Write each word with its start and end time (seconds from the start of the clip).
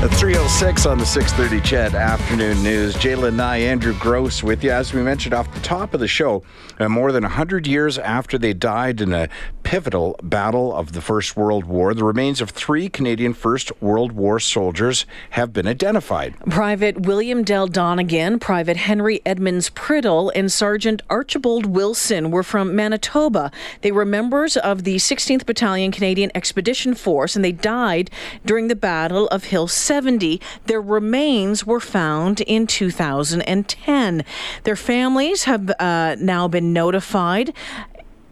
At 0.00 0.10
306 0.10 0.86
on 0.86 0.98
the 0.98 1.04
630 1.04 1.60
CHED 1.68 1.96
Afternoon 1.96 2.62
News. 2.62 2.94
J'lyn 2.94 3.34
Nye, 3.34 3.56
Andrew 3.56 3.98
Grose 3.98 4.44
with 4.44 4.62
you. 4.62 4.70
As 4.70 4.94
we 4.94 5.02
mentioned 5.02 5.34
off 5.34 5.52
the 5.52 5.58
top 5.58 5.92
of 5.92 5.98
the 5.98 6.06
show, 6.06 6.44
uh, 6.78 6.88
more 6.88 7.10
than 7.10 7.24
100 7.24 7.66
years 7.66 7.98
after 7.98 8.38
they 8.38 8.52
died 8.52 9.00
in 9.00 9.12
a 9.12 9.28
pivotal 9.64 10.16
battle 10.22 10.72
of 10.72 10.92
the 10.92 11.00
First 11.00 11.36
World 11.36 11.64
War, 11.64 11.94
the 11.94 12.04
remains 12.04 12.40
of 12.40 12.50
three 12.50 12.88
Canadian 12.88 13.34
First 13.34 13.72
World 13.82 14.12
War 14.12 14.38
soldiers 14.38 15.04
have 15.30 15.52
been 15.52 15.66
identified. 15.66 16.38
Private 16.48 17.00
William 17.00 17.42
Dell 17.42 17.66
Donegan, 17.66 18.38
Private 18.38 18.76
Henry 18.76 19.20
Edmonds 19.26 19.68
Priddle, 19.68 20.30
and 20.32 20.50
Sergeant 20.52 21.02
Archibald 21.10 21.66
Wilson 21.66 22.30
were 22.30 22.44
from 22.44 22.76
Manitoba. 22.76 23.50
They 23.80 23.90
were 23.90 24.04
members 24.04 24.56
of 24.56 24.84
the 24.84 24.96
16th 24.96 25.44
Battalion 25.44 25.90
Canadian 25.90 26.30
Expedition 26.36 26.94
Force, 26.94 27.34
and 27.34 27.44
they 27.44 27.50
died 27.50 28.12
during 28.46 28.68
the 28.68 28.76
Battle 28.76 29.26
of 29.28 29.44
Hill 29.44 29.66
70. 29.88 30.38
Their 30.66 30.82
remains 30.82 31.66
were 31.66 31.80
found 31.80 32.42
in 32.42 32.66
2010. 32.66 34.24
Their 34.64 34.76
families 34.76 35.44
have 35.44 35.72
uh, 35.80 36.14
now 36.20 36.46
been 36.46 36.74
notified. 36.74 37.54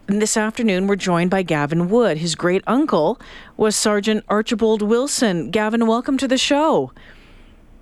And 0.06 0.20
this 0.20 0.36
afternoon, 0.36 0.86
we're 0.86 0.96
joined 0.96 1.30
by 1.30 1.42
Gavin 1.42 1.88
Wood. 1.88 2.18
His 2.18 2.34
great 2.34 2.62
uncle 2.66 3.18
was 3.56 3.74
Sergeant 3.74 4.22
Archibald 4.28 4.82
Wilson. 4.82 5.50
Gavin, 5.50 5.86
welcome 5.86 6.18
to 6.18 6.28
the 6.28 6.36
show. 6.36 6.92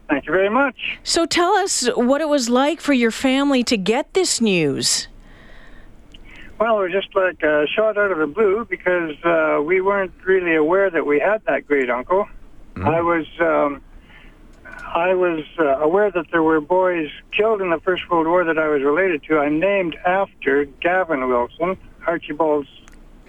Thank 0.08 0.26
you 0.26 0.32
very 0.32 0.50
much. 0.50 1.00
So 1.02 1.26
tell 1.26 1.54
us 1.56 1.88
what 1.96 2.20
it 2.20 2.28
was 2.28 2.48
like 2.48 2.80
for 2.80 2.92
your 2.92 3.10
family 3.10 3.64
to 3.64 3.76
get 3.76 4.14
this 4.14 4.40
news. 4.40 5.08
Well, 6.60 6.78
it 6.78 6.82
was 6.84 6.92
just 6.92 7.12
like 7.16 7.42
a 7.42 7.66
shot 7.74 7.98
out 7.98 8.12
of 8.12 8.18
the 8.18 8.28
blue 8.28 8.66
because 8.70 9.16
uh, 9.24 9.60
we 9.60 9.80
weren't 9.80 10.12
really 10.24 10.54
aware 10.54 10.90
that 10.90 11.04
we 11.04 11.18
had 11.18 11.42
that 11.46 11.66
great 11.66 11.90
uncle. 11.90 12.28
Mm-hmm. 12.74 12.88
I 12.88 13.00
was 13.00 13.26
um, 13.40 13.82
I 14.94 15.14
was 15.14 15.44
uh, 15.58 15.78
aware 15.78 16.10
that 16.10 16.30
there 16.30 16.42
were 16.42 16.60
boys 16.60 17.10
killed 17.32 17.60
in 17.60 17.70
the 17.70 17.80
First 17.80 18.08
World 18.10 18.26
War 18.26 18.44
that 18.44 18.58
I 18.58 18.68
was 18.68 18.82
related 18.82 19.22
to. 19.24 19.38
I'm 19.38 19.58
named 19.58 19.96
after 20.06 20.64
Gavin 20.64 21.28
Wilson, 21.28 21.76
Archibald's 22.06 22.68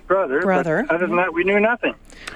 brother. 0.08 0.42
Brother. 0.42 0.86
other 0.90 1.08
than 1.08 1.16
that, 1.18 1.34
we 1.34 1.44
knew 1.44 1.60
nothing. 1.60 1.96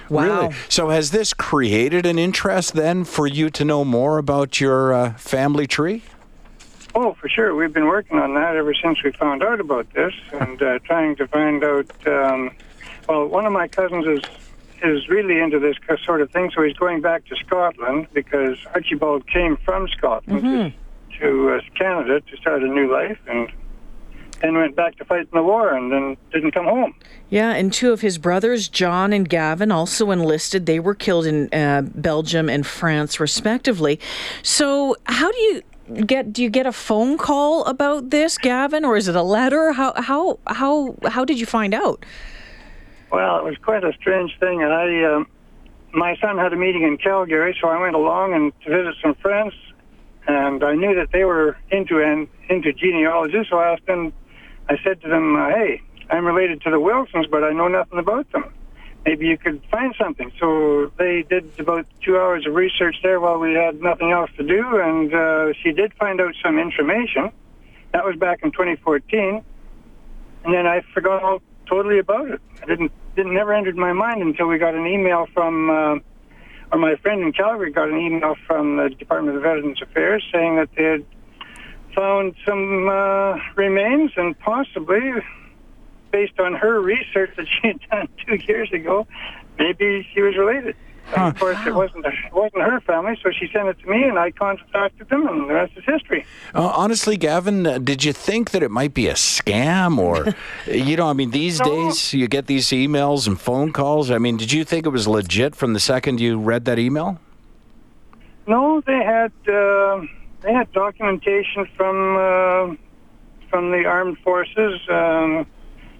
Wow. 0.09 0.23
Really? 0.23 0.55
So 0.69 0.89
has 0.89 1.11
this 1.11 1.33
created 1.33 2.05
an 2.05 2.17
interest 2.17 2.73
then 2.73 3.03
for 3.03 3.27
you 3.27 3.49
to 3.51 3.65
know 3.65 3.85
more 3.85 4.17
about 4.17 4.59
your 4.59 4.93
uh, 4.93 5.13
family 5.13 5.67
tree? 5.67 6.03
Oh, 6.95 7.13
for 7.13 7.29
sure. 7.29 7.53
We've 7.53 7.73
been 7.73 7.85
working 7.85 8.17
on 8.17 8.33
that 8.33 8.55
ever 8.55 8.73
since 8.73 9.03
we 9.03 9.11
found 9.11 9.43
out 9.43 9.59
about 9.59 9.91
this 9.93 10.13
and 10.33 10.61
uh, 10.61 10.79
trying 10.79 11.15
to 11.17 11.27
find 11.27 11.63
out. 11.63 12.07
Um, 12.07 12.51
well, 13.07 13.27
one 13.27 13.45
of 13.45 13.53
my 13.53 13.67
cousins 13.67 14.05
is 14.05 14.21
is 14.83 15.07
really 15.09 15.39
into 15.39 15.59
this 15.59 15.75
sort 16.05 16.21
of 16.21 16.31
thing, 16.31 16.51
so 16.55 16.61
he's 16.63 16.75
going 16.77 17.01
back 17.01 17.25
to 17.25 17.35
Scotland 17.35 18.07
because 18.13 18.57
Archibald 18.73 19.27
came 19.27 19.57
from 19.57 19.87
Scotland 19.89 20.43
Mm-hmm. 20.43 20.69
to, 21.19 21.19
to 21.19 21.49
uh, 21.55 21.61
Canada 21.77 22.21
to 22.21 22.37
start 22.37 22.63
a 22.63 22.67
new 22.67 22.91
life 22.91 23.17
and 23.27 23.49
then 24.41 24.55
went 24.55 24.73
back 24.75 24.95
to 24.97 25.03
fight 25.05 25.19
in 25.21 25.27
the 25.33 25.43
war 25.43 25.73
and 25.73 25.91
then 25.91 26.15
didn't 26.31 26.51
come 26.51 26.65
home. 26.65 26.93
Yeah, 27.29 27.51
and 27.51 27.73
two 27.73 27.91
of 27.91 27.99
his 28.01 28.17
brothers, 28.17 28.69
John 28.69 29.11
and 29.11 29.27
Gavin, 29.27 29.71
also 29.71 30.11
enlisted. 30.11 30.65
They 30.65 30.79
were 30.79 30.95
killed 30.95 31.25
in 31.25 31.53
uh, 31.53 31.81
Belgium 31.93 32.49
and 32.49 32.65
France, 32.65 33.19
respectively. 33.19 33.99
So, 34.41 34.95
how 35.05 35.29
do 35.31 35.37
you 35.37 35.61
get? 36.05 36.31
Do 36.31 36.41
you 36.41 36.49
get 36.49 36.65
a 36.65 36.71
phone 36.71 37.17
call 37.17 37.65
about 37.65 38.11
this, 38.11 38.37
Gavin, 38.37 38.85
or 38.85 38.95
is 38.95 39.09
it 39.09 39.15
a 39.15 39.23
letter? 39.23 39.73
How 39.73 39.93
how 40.01 40.39
how 40.47 40.95
how 41.07 41.25
did 41.25 41.37
you 41.39 41.45
find 41.45 41.73
out? 41.73 42.05
Well, 43.11 43.39
it 43.39 43.43
was 43.43 43.57
quite 43.57 43.83
a 43.83 43.93
strange 43.93 44.37
thing. 44.39 44.63
I, 44.63 45.03
um, 45.05 45.27
my 45.93 46.15
son 46.17 46.37
had 46.37 46.53
a 46.53 46.55
meeting 46.55 46.83
in 46.83 46.97
Calgary, 46.97 47.57
so 47.59 47.67
I 47.67 47.79
went 47.79 47.95
along 47.95 48.33
and 48.33 48.53
to 48.61 48.69
visit 48.69 48.95
some 49.01 49.15
friends, 49.15 49.53
and 50.27 50.63
I 50.63 50.75
knew 50.75 50.95
that 50.95 51.11
they 51.11 51.23
were 51.23 51.57
into 51.71 52.01
and 52.01 52.27
into 52.49 52.71
genealogy. 52.71 53.43
So 53.49 53.57
I 53.57 53.73
asked 53.73 53.85
them. 53.87 54.13
I 54.69 54.77
said 54.83 55.01
to 55.01 55.07
them, 55.07 55.35
uh, 55.35 55.49
"Hey, 55.49 55.81
I'm 56.11 56.25
related 56.25 56.61
to 56.61 56.69
the 56.69 56.79
Wilsons, 56.79 57.25
but 57.25 57.43
I 57.43 57.51
know 57.51 57.67
nothing 57.67 57.97
about 57.97 58.31
them. 58.31 58.53
Maybe 59.05 59.25
you 59.25 59.37
could 59.37 59.61
find 59.71 59.95
something." 59.95 60.31
So 60.39 60.91
they 60.97 61.23
did 61.23 61.51
about 61.57 61.87
two 62.03 62.17
hours 62.17 62.45
of 62.45 62.53
research 62.53 62.97
there 63.01 63.19
while 63.19 63.39
we 63.39 63.53
had 63.53 63.81
nothing 63.81 64.11
else 64.11 64.29
to 64.37 64.43
do, 64.43 64.79
and 64.79 65.11
uh, 65.11 65.53
she 65.63 65.71
did 65.71 65.93
find 65.95 66.21
out 66.21 66.35
some 66.43 66.59
information. 66.59 67.31
That 67.91 68.05
was 68.05 68.15
back 68.17 68.43
in 68.43 68.51
2014, 68.51 69.43
and 70.43 70.53
then 70.53 70.67
I 70.67 70.81
forgot 70.93 71.23
all 71.23 71.41
totally 71.69 71.99
about 71.99 72.29
it. 72.29 72.41
I 72.61 72.65
didn't 72.65 72.91
didn't 73.15 73.33
never 73.33 73.53
entered 73.53 73.77
my 73.77 73.93
mind 73.93 74.21
until 74.21 74.47
we 74.47 74.57
got 74.57 74.75
an 74.75 74.87
email 74.87 75.27
from, 75.33 75.69
uh, 75.69 75.95
or 76.71 76.79
my 76.79 76.95
friend 76.97 77.21
in 77.21 77.31
Calgary 77.33 77.71
got 77.71 77.89
an 77.89 77.97
email 77.97 78.35
from 78.47 78.77
the 78.77 78.89
Department 78.89 79.37
of 79.37 79.43
Veterans 79.43 79.81
Affairs 79.81 80.23
saying 80.31 80.55
that 80.55 80.69
they 80.75 80.83
had 80.83 81.05
found 81.95 82.35
some 82.45 82.87
uh, 82.87 83.37
remains 83.55 84.11
and 84.15 84.37
possibly, 84.39 85.11
based 86.11 86.39
on 86.39 86.53
her 86.53 86.79
research 86.79 87.31
that 87.35 87.45
she 87.47 87.67
had 87.67 87.79
done 87.89 88.09
two 88.25 88.35
years 88.35 88.71
ago, 88.71 89.07
maybe 89.57 90.07
she 90.13 90.21
was 90.21 90.37
related. 90.37 90.75
And 91.15 91.27
of 91.29 91.39
course, 91.39 91.57
it 91.65 91.73
wasn't 91.73 92.05
it 92.05 92.13
wasn't 92.33 92.61
her 92.63 92.79
family, 92.81 93.17
so 93.23 93.31
she 93.31 93.47
sent 93.51 93.67
it 93.67 93.79
to 93.79 93.89
me, 93.89 94.03
and 94.03 94.19
I 94.19 94.31
contacted 94.31 95.09
them, 95.09 95.27
and 95.27 95.49
the 95.49 95.53
rest 95.53 95.73
is 95.75 95.83
history. 95.85 96.25
Uh, 96.53 96.67
honestly, 96.75 97.17
Gavin, 97.17 97.65
uh, 97.65 97.77
did 97.79 98.03
you 98.03 98.13
think 98.13 98.51
that 98.51 98.61
it 98.61 98.69
might 98.69 98.93
be 98.93 99.07
a 99.07 99.13
scam 99.15 99.97
or, 99.97 100.35
you 100.71 100.95
know, 100.95 101.09
I 101.09 101.13
mean, 101.13 101.31
these 101.31 101.59
No. 101.59 101.65
days 101.65 102.13
you 102.13 102.27
get 102.27 102.45
these 102.45 102.67
emails 102.67 103.27
and 103.27 103.39
phone 103.39 103.71
calls. 103.73 104.11
I 104.11 104.17
mean, 104.19 104.37
did 104.37 104.51
you 104.51 104.63
think 104.63 104.85
it 104.85 104.89
was 104.89 105.07
legit 105.07 105.55
from 105.55 105.73
the 105.73 105.79
second 105.79 106.19
you 106.21 106.37
read 106.37 106.65
that 106.65 106.77
email? 106.77 107.19
No, 108.47 108.81
they 108.81 109.03
had 109.03 109.31
uh, 109.47 110.01
they 110.41 110.53
had 110.53 110.71
documentation 110.71 111.67
from 111.75 112.15
uh, 112.17 112.75
from 113.49 113.71
the 113.71 113.85
armed 113.85 114.17
forces 114.19 114.79
um, 114.89 115.45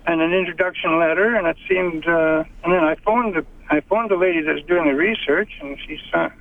and 0.10 0.22
an 0.22 0.34
introduction 0.34 0.98
letter, 0.98 1.36
and 1.36 1.46
it 1.46 1.58
seemed. 1.70 2.08
Uh, 2.08 2.44
and 2.64 2.74
then 2.74 2.84
I 2.84 2.96
phoned 3.06 3.36
the 3.36 3.46
I 3.70 3.82
phoned 3.82 4.10
the 4.10 4.16
lady 4.16 4.42
that's 4.42 4.66
doing 4.66 4.86
the 4.86 4.96
research, 4.96 5.52
and 5.62 5.78
she 5.86 6.00
so- 6.12 6.32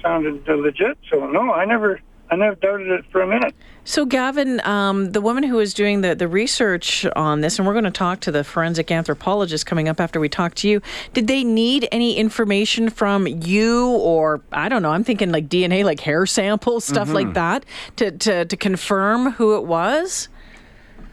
sounded 0.00 0.48
uh, 0.48 0.54
legit. 0.54 0.96
So 1.10 1.26
no, 1.26 1.52
I 1.52 1.64
never 1.64 2.00
I 2.30 2.36
never 2.36 2.54
doubted 2.56 2.88
it 2.88 3.04
for 3.10 3.22
a 3.22 3.26
minute. 3.26 3.54
So, 3.84 4.04
Gavin, 4.04 4.60
um, 4.66 5.12
the 5.12 5.20
woman 5.20 5.44
who 5.44 5.60
is 5.60 5.72
doing 5.72 6.00
the, 6.00 6.14
the 6.14 6.26
research 6.26 7.06
on 7.14 7.40
this, 7.40 7.58
and 7.58 7.66
we're 7.66 7.72
going 7.72 7.84
to 7.84 7.90
talk 7.92 8.18
to 8.20 8.32
the 8.32 8.42
forensic 8.42 8.90
anthropologist 8.90 9.64
coming 9.64 9.88
up 9.88 10.00
after 10.00 10.18
we 10.18 10.28
talk 10.28 10.54
to 10.56 10.68
you, 10.68 10.82
did 11.14 11.28
they 11.28 11.44
need 11.44 11.86
any 11.92 12.16
information 12.16 12.90
from 12.90 13.28
you 13.28 13.90
or, 13.90 14.40
I 14.50 14.68
don't 14.68 14.82
know, 14.82 14.90
I'm 14.90 15.04
thinking 15.04 15.30
like 15.30 15.48
DNA, 15.48 15.84
like 15.84 16.00
hair 16.00 16.26
samples, 16.26 16.84
stuff 16.84 17.10
like 17.10 17.34
that, 17.34 17.64
to, 17.96 18.10
to, 18.10 18.44
to 18.44 18.56
confirm 18.56 19.32
who 19.32 19.54
it 19.56 19.64
was? 19.64 20.28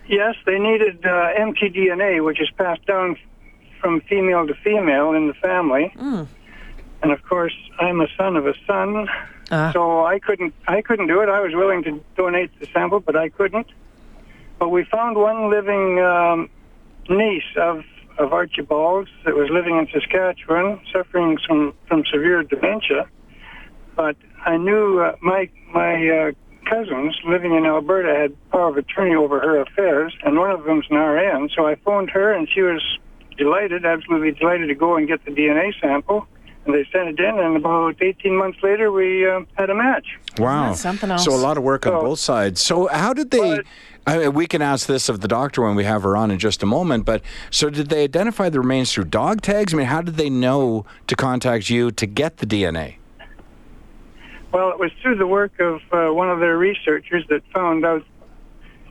Yes, 0.07 0.35
they 0.45 0.59
needed 0.59 1.05
uh, 1.05 1.09
mtDNA, 1.39 2.23
which 2.23 2.41
is 2.41 2.49
passed 2.57 2.85
down 2.85 3.17
from 3.79 4.01
female 4.01 4.45
to 4.47 4.53
female 4.55 5.11
in 5.13 5.27
the 5.27 5.33
family. 5.35 5.93
And 7.01 7.11
of 7.11 7.21
course, 7.23 7.53
I'm 7.79 7.99
a 8.01 8.07
son 8.17 8.35
of 8.37 8.47
a 8.47 8.53
son, 8.65 9.07
Ah. 9.51 9.71
so 9.73 10.05
I 10.05 10.19
couldn't. 10.19 10.53
I 10.67 10.81
couldn't 10.81 11.07
do 11.07 11.19
it. 11.21 11.27
I 11.29 11.41
was 11.41 11.53
willing 11.53 11.83
to 11.83 12.01
donate 12.15 12.49
the 12.59 12.65
sample, 12.67 13.01
but 13.01 13.15
I 13.17 13.27
couldn't. 13.29 13.67
But 14.57 14.69
we 14.69 14.85
found 14.85 15.17
one 15.17 15.49
living 15.49 15.99
um, 15.99 16.49
niece 17.09 17.43
of 17.57 17.83
of 18.17 18.31
Archibald's 18.31 19.09
that 19.25 19.35
was 19.35 19.49
living 19.49 19.75
in 19.77 19.87
Saskatchewan, 19.91 20.79
suffering 20.93 21.37
from 21.45 21.73
from 21.87 22.05
severe 22.05 22.43
dementia. 22.43 23.05
But 23.97 24.15
I 24.45 24.55
knew 24.57 24.99
uh, 25.01 25.15
my 25.21 25.49
my 25.73 26.07
uh, 26.09 26.31
cousins 26.65 27.15
living 27.25 27.53
in 27.53 27.65
Alberta 27.65 28.13
had 28.13 28.49
power 28.51 28.69
of 28.69 28.77
attorney 28.77 29.15
over 29.15 29.39
her 29.39 29.59
affairs, 29.61 30.13
and 30.23 30.37
one 30.37 30.51
of 30.51 30.63
them's 30.63 30.85
an 30.89 30.97
RN. 30.97 31.49
So 31.55 31.67
I 31.67 31.75
phoned 31.75 32.09
her, 32.11 32.33
and 32.33 32.47
she 32.49 32.61
was 32.61 32.81
delighted, 33.37 33.85
absolutely 33.85 34.31
delighted 34.31 34.67
to 34.67 34.75
go 34.75 34.95
and 34.95 35.07
get 35.07 35.23
the 35.25 35.31
DNA 35.31 35.73
sample. 35.81 36.27
And 36.65 36.73
they 36.73 36.87
sent 36.93 37.09
it 37.09 37.19
in, 37.19 37.39
and 37.39 37.57
about 37.57 38.01
18 38.01 38.37
months 38.37 38.59
later, 38.63 38.89
we 38.89 39.29
uh, 39.29 39.41
had 39.55 39.69
a 39.69 39.75
match. 39.75 40.05
Wow. 40.37 40.69
That's 40.69 40.79
something 40.79 41.11
else. 41.11 41.25
So 41.25 41.33
a 41.33 41.35
lot 41.35 41.57
of 41.57 41.63
work 41.63 41.85
on 41.85 41.91
So- 41.91 42.01
both 42.01 42.19
sides. 42.19 42.61
So 42.61 42.87
how 42.87 43.13
did 43.13 43.31
they? 43.31 43.57
But- 43.57 43.65
I 44.05 44.17
mean, 44.17 44.33
we 44.33 44.47
can 44.47 44.61
ask 44.61 44.85
this 44.87 45.07
of 45.07 45.21
the 45.21 45.27
doctor 45.29 45.61
when 45.61 45.75
we 45.75 45.85
have 45.85 46.03
her 46.03 46.17
on 46.17 46.29
in 46.29 46.37
just 46.37 46.61
a 46.61 46.65
moment. 46.65 47.05
But 47.05 47.21
so 47.49 47.69
did 47.69 47.87
they 47.87 48.03
identify 48.03 48.49
the 48.49 48.59
remains 48.59 48.91
through 48.93 49.05
dog 49.05 49.41
tags? 49.41 49.73
I 49.73 49.77
mean, 49.77 49.87
how 49.87 50.01
did 50.01 50.15
they 50.15 50.29
know 50.29 50.85
to 51.07 51.15
contact 51.15 51.69
you 51.69 51.89
to 51.91 52.05
get 52.05 52.37
the 52.37 52.45
DNA? 52.45 52.95
Well, 54.53 54.69
it 54.69 54.79
was 54.79 54.91
through 55.01 55.15
the 55.17 55.25
work 55.27 55.59
of 55.59 55.81
uh, 55.91 56.13
one 56.13 56.29
of 56.29 56.39
their 56.39 56.57
researchers 56.57 57.25
that 57.29 57.41
found 57.51 57.83
out 57.85 58.03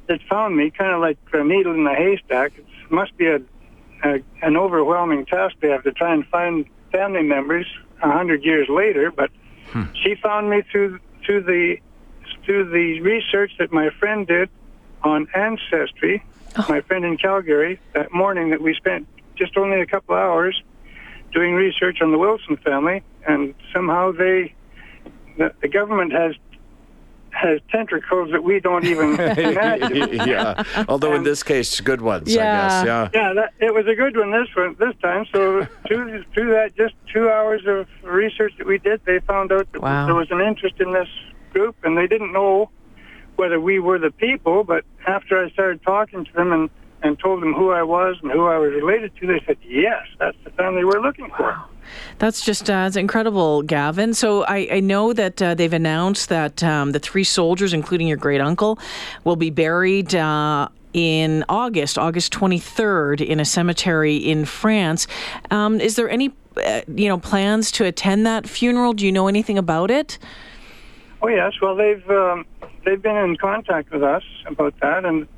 that 0.08 0.20
found 0.28 0.56
me, 0.56 0.70
kind 0.70 0.92
of 0.92 1.00
like 1.00 1.16
a 1.32 1.44
needle 1.44 1.72
in 1.72 1.86
a 1.86 1.94
haystack. 1.94 2.52
It 2.58 2.66
must 2.90 3.16
be 3.16 3.26
a, 3.28 3.36
a 4.02 4.20
an 4.42 4.56
overwhelming 4.56 5.24
task 5.24 5.54
they 5.60 5.68
have 5.68 5.84
to 5.84 5.92
try 5.92 6.12
and 6.12 6.26
find 6.26 6.66
family 6.90 7.22
members 7.22 7.66
a 8.02 8.10
hundred 8.10 8.44
years 8.44 8.68
later. 8.68 9.12
But 9.12 9.30
she 10.02 10.16
found 10.16 10.50
me 10.50 10.62
through 10.70 10.98
through 11.24 11.44
the 11.44 11.76
through 12.44 12.70
the 12.70 13.00
research 13.00 13.52
that 13.60 13.72
my 13.72 13.90
friend 14.00 14.26
did 14.26 14.50
on 15.04 15.28
Ancestry, 15.34 16.24
Oh. 16.56 16.66
my 16.68 16.80
friend 16.82 17.04
in 17.04 17.16
Calgary, 17.16 17.78
that 17.94 18.12
morning 18.12 18.50
that 18.50 18.60
we 18.60 18.74
spent 18.74 19.06
just 19.36 19.56
only 19.56 19.80
a 19.80 19.86
couple 19.86 20.14
hours 20.14 20.60
doing 21.32 21.54
research 21.54 22.02
on 22.02 22.10
the 22.10 22.18
Wilson 22.18 22.58
family, 22.58 23.02
and 23.26 23.54
somehow 23.72 24.12
they, 24.12 24.52
the, 25.38 25.52
the 25.60 25.68
government 25.68 26.12
has 26.12 26.34
has 27.30 27.60
tentacles 27.70 28.30
that 28.30 28.44
we 28.44 28.60
don't 28.60 28.84
even 28.84 29.14
imagine. 29.18 30.12
yeah. 30.28 30.62
Although 30.86 31.14
in 31.14 31.22
this 31.24 31.42
case, 31.42 31.80
good 31.80 32.02
ones, 32.02 32.28
I 32.36 32.40
Yeah. 32.40 32.52
guess. 32.68 32.84
Yeah. 32.86 33.08
Yeah, 33.14 33.32
that, 33.32 33.52
it 33.58 33.72
was 33.74 33.86
a 33.86 33.94
good 33.94 34.14
one 34.16 34.30
this 34.32 34.48
one 34.54 34.76
this 34.78 34.94
time. 35.00 35.24
So 35.32 35.66
through 35.88 36.24
through 36.34 36.50
that 36.52 36.76
just 36.76 36.94
two 37.12 37.30
hours 37.30 37.62
of 37.66 37.88
research 38.02 38.52
that 38.58 38.66
we 38.66 38.78
did, 38.78 39.00
they 39.06 39.18
found 39.20 39.50
out 39.50 39.66
that 39.72 39.80
Wow. 39.80 40.06
there 40.06 40.14
was 40.14 40.30
an 40.30 40.40
interest 40.42 40.76
in 40.78 40.92
this 40.92 41.08
group, 41.52 41.74
and 41.84 41.96
they 41.96 42.06
didn't 42.06 42.32
know 42.32 42.70
whether 43.36 43.58
we 43.58 43.78
were 43.78 43.98
the 43.98 44.10
people. 44.10 44.62
But 44.62 44.84
after 45.06 45.42
I 45.42 45.50
started 45.50 45.82
talking 45.82 46.24
to 46.26 46.32
them 46.34 46.52
and 46.52 46.70
and 47.02 47.18
told 47.18 47.42
them 47.42 47.52
who 47.52 47.70
I 47.70 47.82
was 47.82 48.16
and 48.22 48.30
who 48.30 48.46
I 48.46 48.58
was 48.58 48.72
related 48.72 49.14
to, 49.16 49.26
they 49.26 49.42
said, 49.46 49.58
"Yes, 49.62 50.06
that's 50.18 50.36
the 50.44 50.50
family 50.50 50.84
we're 50.84 51.00
looking 51.00 51.30
for." 51.36 51.56
That's 52.18 52.44
just 52.44 52.70
uh, 52.70 52.84
it's 52.86 52.96
incredible, 52.96 53.62
Gavin. 53.62 54.14
So 54.14 54.44
I, 54.44 54.68
I 54.72 54.80
know 54.80 55.12
that 55.12 55.42
uh, 55.42 55.54
they've 55.54 55.72
announced 55.72 56.28
that 56.28 56.62
um, 56.62 56.92
the 56.92 56.98
three 56.98 57.24
soldiers, 57.24 57.72
including 57.72 58.06
your 58.06 58.16
great 58.16 58.40
uncle, 58.40 58.78
will 59.24 59.36
be 59.36 59.50
buried. 59.50 60.14
Uh, 60.14 60.68
in 60.92 61.42
August, 61.48 61.96
August 61.96 62.34
23rd, 62.34 63.26
in 63.26 63.40
a 63.40 63.46
cemetery 63.46 64.16
in 64.16 64.44
France. 64.44 65.06
Um, 65.50 65.80
is 65.80 65.96
there 65.96 66.10
any, 66.10 66.34
uh, 66.62 66.82
you 66.86 67.08
know, 67.08 67.16
plans 67.18 67.72
to 67.72 67.86
attend 67.86 68.26
that 68.26 68.46
funeral? 68.46 68.92
Do 68.92 69.06
you 69.06 69.12
know 69.12 69.26
anything 69.26 69.56
about 69.56 69.90
it? 69.90 70.18
Oh 71.22 71.28
yes, 71.28 71.54
well 71.62 71.76
they've 71.76 72.06
um, 72.10 72.44
they've 72.84 73.00
been 73.00 73.16
in 73.16 73.36
contact 73.36 73.90
with 73.92 74.02
us 74.02 74.24
about 74.46 74.74
that, 74.80 75.04
and 75.04 75.28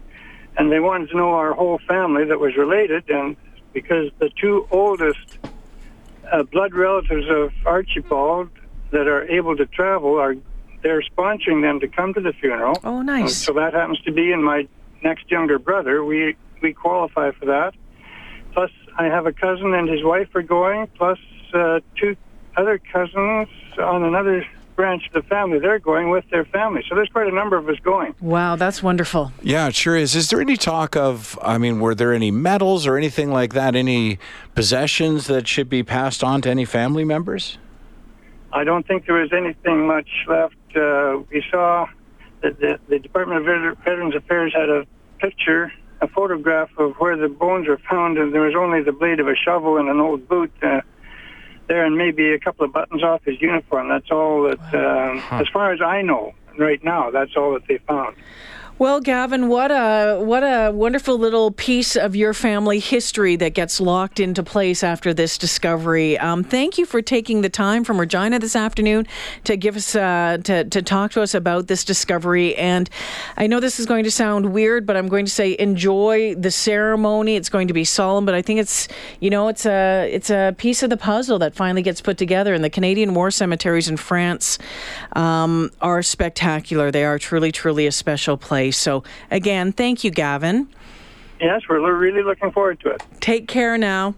and 0.57 0.71
they 0.71 0.81
wanted 0.81 1.11
to 1.11 1.17
know 1.17 1.31
our 1.31 1.53
whole 1.53 1.79
family 1.87 2.25
that 2.25 2.39
was 2.39 2.57
related, 2.57 3.09
and 3.11 3.37
because 3.73 4.11
the 4.19 4.31
two 4.31 4.67
oldest 4.71 5.39
uh, 6.31 6.43
blood 6.45 6.75
relatives 6.75 7.27
of 7.29 7.53
Archibald 7.67 8.49
that 8.91 9.07
are 9.09 9.25
able 9.29 9.57
to 9.57 9.67
travel 9.67 10.19
are 10.19 10.37
they're 10.83 11.03
sponsoring 11.03 11.63
them 11.63 11.81
to 11.81 11.89
come 11.89 12.13
to 12.15 12.21
the 12.21 12.33
funeral. 12.33 12.77
Oh, 12.85 13.03
nice. 13.03 13.37
So 13.37 13.55
that 13.55 13.73
happens 13.73 14.01
to 14.03 14.13
be 14.13 14.33
in 14.33 14.43
my 14.43 14.69
next 15.03 15.31
younger 15.31 15.59
brother. 15.59 16.05
We 16.05 16.37
we 16.61 16.73
qualify 16.73 17.33
for 17.33 17.47
that. 17.47 17.75
Plus, 18.53 18.71
I 18.97 19.05
have 19.05 19.27
a 19.27 19.33
cousin 19.33 19.75
and 19.75 19.89
his 19.89 20.05
wife 20.05 20.35
are 20.35 20.43
going. 20.43 20.87
Plus, 20.99 21.19
uh, 21.53 21.81
two 21.97 22.17
other 22.57 22.79
cousins 22.79 23.49
on 23.79 24.05
another 24.05 24.47
branch 24.77 25.07
of 25.09 25.13
the 25.13 25.29
family. 25.29 25.59
They're 25.59 25.79
going 25.79 26.11
with 26.11 26.25
their 26.31 26.45
family. 26.45 26.83
So 26.89 26.95
there's 26.95 27.09
quite 27.09 27.27
a 27.27 27.35
number 27.35 27.57
of 27.57 27.69
us 27.69 27.79
going. 27.83 28.15
Wow, 28.21 28.57
that's 28.57 28.83
wonderful. 28.83 29.33
Yeah, 29.43 29.69
it 29.69 29.75
sure 29.75 29.97
is. 29.97 30.15
Is 30.15 30.31
there 30.31 30.41
any 30.41 30.57
talk 30.57 30.97
of, 30.97 31.39
I 31.43 31.59
mean, 31.59 31.81
were 31.81 31.95
there 31.95 32.13
any 32.13 32.31
medals 32.31 32.87
or 32.87 32.97
anything 32.97 33.31
like 33.31 33.53
that? 33.55 33.75
Any 33.75 34.19
possessions 34.55 35.27
that 35.27 35.49
should 35.49 35.69
be 35.69 35.83
passed 35.83 36.23
on 36.25 36.43
to 36.43 36.51
any 36.51 36.65
family 36.65 37.05
members? 37.05 37.59
I 38.53 38.65
don't 38.65 38.87
think 38.87 39.07
there 39.07 39.17
was 39.17 39.33
anything 39.33 39.87
much 39.87 40.09
left. 40.29 40.55
Uh, 40.77 41.23
we 41.31 41.43
saw 41.51 41.87
that 42.43 42.61
the, 42.61 42.79
the 42.89 42.99
Department 42.99 43.41
of 43.41 43.77
Veterans 43.85 44.15
Affairs 44.15 44.53
had 44.55 44.69
a 44.69 44.87
picture, 45.19 45.73
a 46.01 46.09
photograph 46.09 46.71
of 46.79 46.95
where 46.97 47.17
the 47.17 47.29
bones 47.29 47.67
were 47.67 47.81
found, 47.91 48.19
and 48.19 48.33
there 48.33 48.43
was 48.43 48.55
only 48.57 48.83
the 48.83 48.93
blade 48.93 49.19
of 49.19 49.29
a 49.29 49.35
shovel 49.35 49.79
and 49.79 49.89
an 49.89 49.99
old 49.99 50.29
boot 50.29 50.53
uh, 50.63 50.81
there, 51.67 51.85
and 51.85 51.97
maybe 51.97 52.33
a 52.33 52.39
couple 52.39 52.65
of 52.65 52.73
buttons 52.73 53.03
off 53.03 53.25
his 53.25 53.41
uniform. 53.41 53.89
That's 53.89 54.11
all 54.11 54.43
that, 54.45 54.75
um, 54.75 55.23
as 55.31 55.49
far 55.49 55.73
as 55.73 55.81
I 55.81 56.03
know 56.03 56.33
right 56.59 56.83
now, 56.85 57.11
that's 57.11 57.37
all 57.37 57.55
that 57.55 57.67
they 57.69 57.79
found. 57.79 58.17
Well, 58.77 59.01
Gavin, 59.01 59.47
what 59.47 59.71
a 59.71 60.19
what 60.19 60.43
a 60.43 60.73
wonderful 60.73 61.17
little 61.17 61.53
piece 61.53 61.95
of 61.95 62.17
your 62.17 62.35
family 62.35 62.81
history 62.81 63.37
that 63.37 63.55
gets 63.55 63.81
locked 63.81 64.19
into 64.19 64.43
place 64.43 64.83
after 64.83 65.15
this 65.15 65.39
discovery. 65.39 66.19
Um, 66.19 66.43
thank 66.43 66.77
you 66.77 66.85
for 66.85 67.01
taking 67.01 67.43
the 67.43 67.49
time 67.49 67.85
from 67.85 68.01
Regina 68.01 68.41
this 68.41 68.57
afternoon 68.57 69.07
to 69.45 69.57
give 69.57 69.77
us 69.77 69.95
uh, 69.95 70.39
to 70.43 70.65
to 70.65 70.83
talk 70.83 71.13
to 71.13 71.23
us 71.23 71.35
about 71.35 71.69
this 71.69 71.85
discovery. 71.85 72.57
And 72.57 72.91
I 73.37 73.47
know 73.47 73.61
this 73.61 73.79
is 73.79 73.87
going 73.87 74.03
to 74.03 74.11
sound 74.11 74.53
weird, 74.53 74.87
but 74.87 74.97
I'm 74.97 75.07
going 75.07 75.25
to 75.25 75.31
say 75.31 75.55
enjoy 75.57 76.35
the 76.35 76.51
ceremony. 76.51 77.37
It's 77.37 77.49
going 77.49 77.69
to 77.69 77.75
be 77.75 77.85
solemn, 77.85 78.27
but 78.27 78.35
I 78.35 78.43
think 78.43 78.59
it's 78.59 78.89
you 79.21 79.31
know 79.31 79.47
it's 79.47 79.67
a 79.67 80.11
it's 80.13 80.31
a 80.31 80.53
piece 80.59 80.83
of 80.83 80.91
the 80.91 80.97
puzzle 80.97 81.39
that 81.39 81.55
finally 81.55 81.83
gets 81.83 82.01
put 82.01 82.19
together. 82.19 82.53
And 82.53 82.65
the 82.65 82.71
Canadian 82.71 83.15
war 83.15 83.31
cemeteries 83.31 83.89
in 83.89 83.99
France 83.99 84.59
um, 85.13 85.71
are 85.81 86.03
spectacular. 86.03 86.91
They 86.91 87.05
are 87.05 87.21
truly 87.21 87.53
truly 87.53 87.87
a 87.87 87.93
special 87.93 88.37
place. 88.37 88.64
So, 88.71 89.03
again, 89.31 89.73
thank 89.73 90.05
you, 90.05 90.11
Gavin. 90.11 90.69
Yes, 91.41 91.63
we're 91.69 91.95
really 91.95 92.23
looking 92.23 92.51
forward 92.53 92.81
to 92.81 92.91
it. 92.91 93.03
Take 93.21 93.49
care 93.49 93.77
now. 93.77 94.15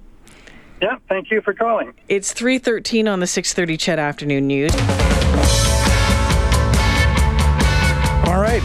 Yeah, 0.82 0.96
thank 1.08 1.30
you 1.30 1.40
for 1.40 1.54
calling. 1.54 1.94
It's 2.08 2.34
3:13 2.34 3.08
on 3.08 3.20
the 3.20 3.26
6:30 3.26 3.78
CHED 3.78 3.98
Afternoon 3.98 4.46
News. 4.46 4.72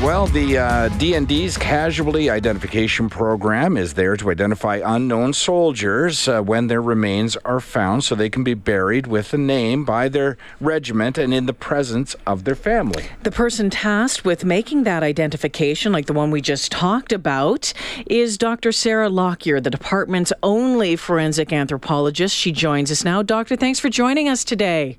Well, 0.01 0.25
the 0.25 0.57
uh, 0.57 0.89
DND's 0.89 1.57
casualty 1.57 2.27
identification 2.27 3.07
program 3.07 3.77
is 3.77 3.93
there 3.93 4.17
to 4.17 4.31
identify 4.31 4.81
unknown 4.83 5.33
soldiers 5.33 6.27
uh, 6.27 6.41
when 6.41 6.65
their 6.65 6.81
remains 6.81 7.37
are 7.37 7.59
found, 7.59 8.03
so 8.03 8.15
they 8.15 8.27
can 8.27 8.43
be 8.43 8.55
buried 8.55 9.05
with 9.05 9.31
a 9.31 9.37
name 9.37 9.85
by 9.85 10.09
their 10.09 10.39
regiment 10.59 11.19
and 11.19 11.35
in 11.35 11.45
the 11.45 11.53
presence 11.53 12.15
of 12.25 12.45
their 12.45 12.55
family. 12.55 13.09
The 13.21 13.29
person 13.29 13.69
tasked 13.69 14.25
with 14.25 14.43
making 14.43 14.85
that 14.85 15.03
identification, 15.03 15.91
like 15.91 16.07
the 16.07 16.13
one 16.13 16.31
we 16.31 16.41
just 16.41 16.71
talked 16.71 17.13
about, 17.13 17.71
is 18.07 18.39
Dr. 18.39 18.71
Sarah 18.71 19.07
Lockyer, 19.07 19.61
the 19.61 19.69
department's 19.69 20.33
only 20.41 20.95
forensic 20.95 21.53
anthropologist. 21.53 22.35
She 22.35 22.51
joins 22.51 22.91
us 22.91 23.05
now. 23.05 23.21
Doctor, 23.21 23.55
thanks 23.55 23.79
for 23.79 23.89
joining 23.89 24.27
us 24.27 24.43
today. 24.43 24.97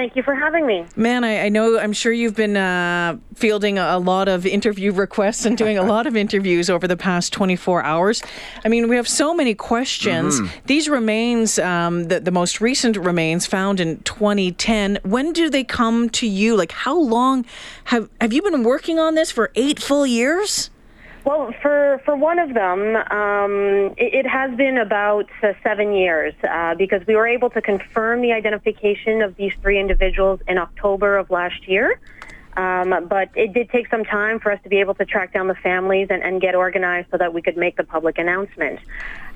Thank 0.00 0.16
you 0.16 0.22
for 0.22 0.34
having 0.34 0.66
me. 0.66 0.86
Man, 0.96 1.24
I, 1.24 1.40
I 1.40 1.48
know, 1.50 1.78
I'm 1.78 1.92
sure 1.92 2.10
you've 2.10 2.34
been 2.34 2.56
uh, 2.56 3.18
fielding 3.34 3.78
a, 3.78 3.82
a 3.82 3.98
lot 3.98 4.28
of 4.28 4.46
interview 4.46 4.92
requests 4.92 5.44
and 5.44 5.58
doing 5.58 5.76
a 5.76 5.82
lot 5.82 6.06
of 6.06 6.16
interviews 6.16 6.70
over 6.70 6.88
the 6.88 6.96
past 6.96 7.34
24 7.34 7.82
hours. 7.82 8.22
I 8.64 8.68
mean, 8.68 8.88
we 8.88 8.96
have 8.96 9.06
so 9.06 9.34
many 9.34 9.54
questions. 9.54 10.40
These 10.64 10.88
remains, 10.88 11.58
um, 11.58 12.04
the, 12.04 12.18
the 12.18 12.30
most 12.30 12.62
recent 12.62 12.96
remains 12.96 13.44
found 13.44 13.78
in 13.78 13.98
2010, 14.04 15.00
when 15.02 15.34
do 15.34 15.50
they 15.50 15.64
come 15.64 16.08
to 16.08 16.26
you? 16.26 16.56
Like, 16.56 16.72
how 16.72 16.98
long 16.98 17.44
have, 17.84 18.08
have 18.22 18.32
you 18.32 18.40
been 18.40 18.62
working 18.62 18.98
on 18.98 19.16
this 19.16 19.30
for 19.30 19.52
eight 19.54 19.82
full 19.82 20.06
years? 20.06 20.70
Well, 21.24 21.52
for, 21.60 22.00
for 22.04 22.16
one 22.16 22.38
of 22.38 22.54
them, 22.54 22.96
um, 22.96 23.94
it, 23.98 24.24
it 24.24 24.26
has 24.26 24.56
been 24.56 24.78
about 24.78 25.28
uh, 25.42 25.52
seven 25.62 25.92
years 25.92 26.34
uh, 26.48 26.74
because 26.74 27.06
we 27.06 27.14
were 27.14 27.26
able 27.26 27.50
to 27.50 27.60
confirm 27.60 28.22
the 28.22 28.32
identification 28.32 29.20
of 29.20 29.36
these 29.36 29.52
three 29.60 29.78
individuals 29.78 30.40
in 30.48 30.56
October 30.56 31.18
of 31.18 31.30
last 31.30 31.68
year. 31.68 32.00
Um, 32.56 33.06
but 33.08 33.30
it 33.36 33.52
did 33.52 33.70
take 33.70 33.88
some 33.90 34.04
time 34.04 34.40
for 34.40 34.50
us 34.50 34.60
to 34.64 34.68
be 34.68 34.80
able 34.80 34.94
to 34.94 35.04
track 35.04 35.32
down 35.32 35.46
the 35.46 35.54
families 35.54 36.08
and, 36.10 36.22
and 36.22 36.40
get 36.40 36.54
organized 36.54 37.08
so 37.10 37.18
that 37.18 37.32
we 37.32 37.42
could 37.42 37.56
make 37.56 37.76
the 37.76 37.84
public 37.84 38.18
announcement. 38.18 38.80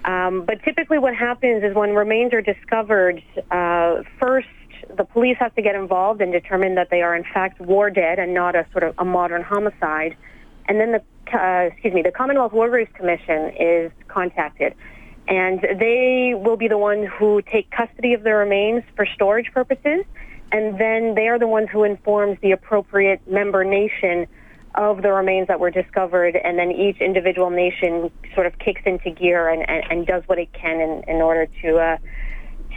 Um, 0.04 0.44
but 0.44 0.62
typically 0.62 0.98
what 0.98 1.14
happens 1.14 1.62
is 1.62 1.74
when 1.74 1.94
remains 1.94 2.32
are 2.32 2.42
discovered, 2.42 3.22
uh, 3.50 4.02
first 4.18 4.48
the 4.96 5.04
police 5.04 5.36
have 5.38 5.54
to 5.54 5.62
get 5.62 5.74
involved 5.74 6.20
and 6.20 6.32
determine 6.32 6.74
that 6.74 6.90
they 6.90 7.02
are 7.02 7.14
in 7.14 7.24
fact 7.24 7.60
war 7.60 7.90
dead 7.90 8.18
and 8.18 8.34
not 8.34 8.54
a 8.54 8.66
sort 8.72 8.84
of 8.84 8.94
a 8.98 9.04
modern 9.04 9.42
homicide. 9.42 10.16
And 10.66 10.80
then 10.80 10.92
the, 10.92 11.02
uh, 11.36 11.70
excuse 11.72 11.94
me, 11.94 12.02
the 12.02 12.12
Commonwealth 12.12 12.52
War 12.52 12.68
Graves 12.68 12.90
Commission 12.94 13.52
is 13.58 13.92
contacted. 14.08 14.74
And 15.26 15.60
they 15.60 16.34
will 16.36 16.56
be 16.56 16.68
the 16.68 16.78
ones 16.78 17.08
who 17.18 17.42
take 17.42 17.70
custody 17.70 18.12
of 18.12 18.24
the 18.24 18.34
remains 18.34 18.82
for 18.94 19.06
storage 19.06 19.50
purposes. 19.52 20.04
And 20.52 20.78
then 20.78 21.14
they 21.14 21.28
are 21.28 21.38
the 21.38 21.46
ones 21.46 21.68
who 21.72 21.84
informs 21.84 22.38
the 22.40 22.52
appropriate 22.52 23.26
member 23.26 23.64
nation 23.64 24.26
of 24.74 25.02
the 25.02 25.12
remains 25.12 25.48
that 25.48 25.60
were 25.60 25.70
discovered. 25.70 26.36
And 26.36 26.58
then 26.58 26.70
each 26.72 27.00
individual 27.00 27.50
nation 27.50 28.10
sort 28.34 28.46
of 28.46 28.58
kicks 28.58 28.82
into 28.84 29.10
gear 29.10 29.48
and, 29.48 29.68
and, 29.68 29.84
and 29.90 30.06
does 30.06 30.22
what 30.26 30.38
it 30.38 30.52
can 30.52 30.80
in, 30.80 31.04
in 31.08 31.22
order 31.22 31.46
to, 31.62 31.76
uh, 31.78 31.96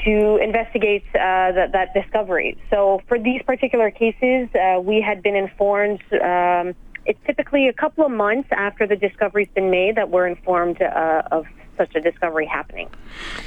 to 0.05 0.37
investigate 0.37 1.03
uh, 1.09 1.51
that, 1.51 1.71
that 1.73 1.93
discovery. 1.93 2.57
So 2.69 3.01
for 3.07 3.19
these 3.19 3.41
particular 3.43 3.91
cases, 3.91 4.47
uh, 4.55 4.79
we 4.79 5.01
had 5.01 5.21
been 5.21 5.35
informed. 5.35 6.01
Um, 6.13 6.75
it's 7.07 7.19
typically 7.25 7.67
a 7.67 7.73
couple 7.73 8.05
of 8.05 8.11
months 8.11 8.49
after 8.51 8.85
the 8.85 8.95
discovery's 8.95 9.47
been 9.55 9.71
made 9.71 9.95
that 9.95 10.09
we're 10.09 10.27
informed 10.27 10.81
uh, 10.81 11.23
of 11.31 11.45
such 11.77 11.95
a 11.95 12.01
discovery 12.01 12.45
happening. 12.45 12.89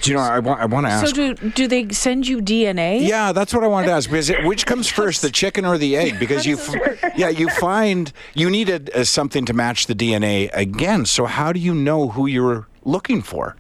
Do 0.01 0.13
you 0.13 0.17
know, 0.17 0.23
I 0.23 0.39
want, 0.39 0.61
I 0.61 0.67
want 0.67 0.87
to 0.87 0.91
ask. 0.91 1.09
So, 1.09 1.13
do, 1.13 1.51
do 1.51 1.67
they 1.67 1.89
send 1.91 2.27
you 2.27 2.39
DNA? 2.39 3.07
Yeah, 3.07 3.33
that's 3.33 3.53
what 3.53 3.65
I 3.65 3.67
wanted 3.67 3.89
to 3.89 3.93
ask. 3.93 4.09
Because 4.09 4.31
it, 4.31 4.45
which 4.45 4.67
comes 4.67 4.89
first, 5.01 5.21
the 5.21 5.31
chicken 5.31 5.65
or 5.65 5.77
the 5.77 5.97
egg? 5.97 6.19
Because 6.19 6.47
you, 6.47 6.57
f- 6.59 7.13
yeah, 7.17 7.29
you 7.29 7.49
find 7.51 8.13
you 8.35 8.49
needed 8.49 8.91
uh, 8.95 9.05
something 9.05 9.45
to 9.45 9.53
match 9.53 9.87
the 9.87 9.95
DNA 9.95 10.49
again. 10.55 11.05
So 11.05 11.27
how 11.27 11.53
do 11.53 11.61
you 11.61 11.75
know 11.75 12.09
who 12.09 12.27
you're 12.27 12.69
looking 12.85 13.21
for? 13.21 13.57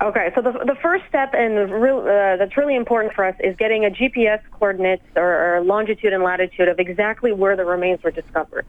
Okay, 0.00 0.32
so 0.34 0.40
the, 0.40 0.50
the 0.50 0.76
first 0.82 1.04
step 1.08 1.32
and 1.32 1.70
real, 1.70 1.98
uh, 1.98 2.36
that's 2.36 2.56
really 2.56 2.74
important 2.74 3.14
for 3.14 3.24
us 3.24 3.36
is 3.38 3.54
getting 3.56 3.84
a 3.84 3.90
GPS 3.90 4.40
coordinates 4.50 5.04
or, 5.14 5.56
or 5.56 5.60
longitude 5.60 6.12
and 6.12 6.24
latitude 6.24 6.66
of 6.66 6.80
exactly 6.80 7.32
where 7.32 7.54
the 7.54 7.64
remains 7.64 8.02
were 8.02 8.10
discovered. 8.10 8.66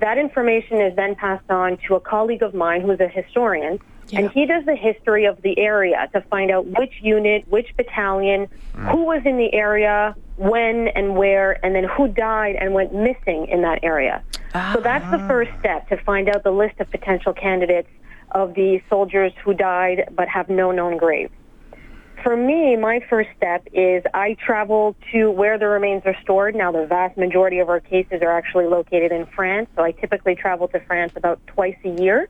That 0.00 0.18
information 0.18 0.80
is 0.80 0.94
then 0.96 1.14
passed 1.14 1.50
on 1.50 1.78
to 1.88 1.94
a 1.94 2.00
colleague 2.00 2.42
of 2.42 2.54
mine 2.54 2.82
who's 2.82 3.00
a 3.00 3.08
historian, 3.08 3.80
yeah. 4.08 4.20
and 4.20 4.30
he 4.30 4.46
does 4.46 4.64
the 4.64 4.76
history 4.76 5.24
of 5.24 5.40
the 5.42 5.58
area 5.58 6.08
to 6.12 6.20
find 6.22 6.50
out 6.50 6.66
which 6.66 6.92
unit, 7.00 7.46
which 7.48 7.68
battalion, 7.76 8.48
mm. 8.74 8.90
who 8.90 9.04
was 9.04 9.22
in 9.24 9.36
the 9.36 9.52
area, 9.54 10.14
when 10.36 10.88
and 10.88 11.16
where, 11.16 11.64
and 11.64 11.74
then 11.74 11.84
who 11.84 12.08
died 12.08 12.56
and 12.56 12.74
went 12.74 12.94
missing 12.94 13.46
in 13.48 13.62
that 13.62 13.80
area. 13.82 14.22
Ah. 14.54 14.72
So 14.74 14.80
that's 14.80 15.10
the 15.10 15.18
first 15.26 15.50
step 15.60 15.88
to 15.88 15.96
find 16.04 16.28
out 16.28 16.42
the 16.44 16.50
list 16.50 16.78
of 16.78 16.90
potential 16.90 17.32
candidates 17.32 17.88
of 18.32 18.54
the 18.54 18.82
soldiers 18.90 19.32
who 19.44 19.54
died 19.54 20.08
but 20.14 20.28
have 20.28 20.48
no 20.48 20.72
known 20.72 20.98
graves. 20.98 21.32
For 22.26 22.36
me, 22.36 22.74
my 22.74 22.98
first 23.08 23.28
step 23.36 23.68
is 23.72 24.02
I 24.12 24.34
travel 24.44 24.96
to 25.12 25.30
where 25.30 25.60
the 25.60 25.68
remains 25.68 26.02
are 26.06 26.16
stored. 26.22 26.56
Now, 26.56 26.72
the 26.72 26.84
vast 26.84 27.16
majority 27.16 27.60
of 27.60 27.68
our 27.68 27.78
cases 27.78 28.20
are 28.20 28.36
actually 28.36 28.66
located 28.66 29.12
in 29.12 29.26
France, 29.26 29.68
so 29.76 29.84
I 29.84 29.92
typically 29.92 30.34
travel 30.34 30.66
to 30.66 30.80
France 30.80 31.12
about 31.14 31.38
twice 31.46 31.76
a 31.84 32.02
year, 32.02 32.28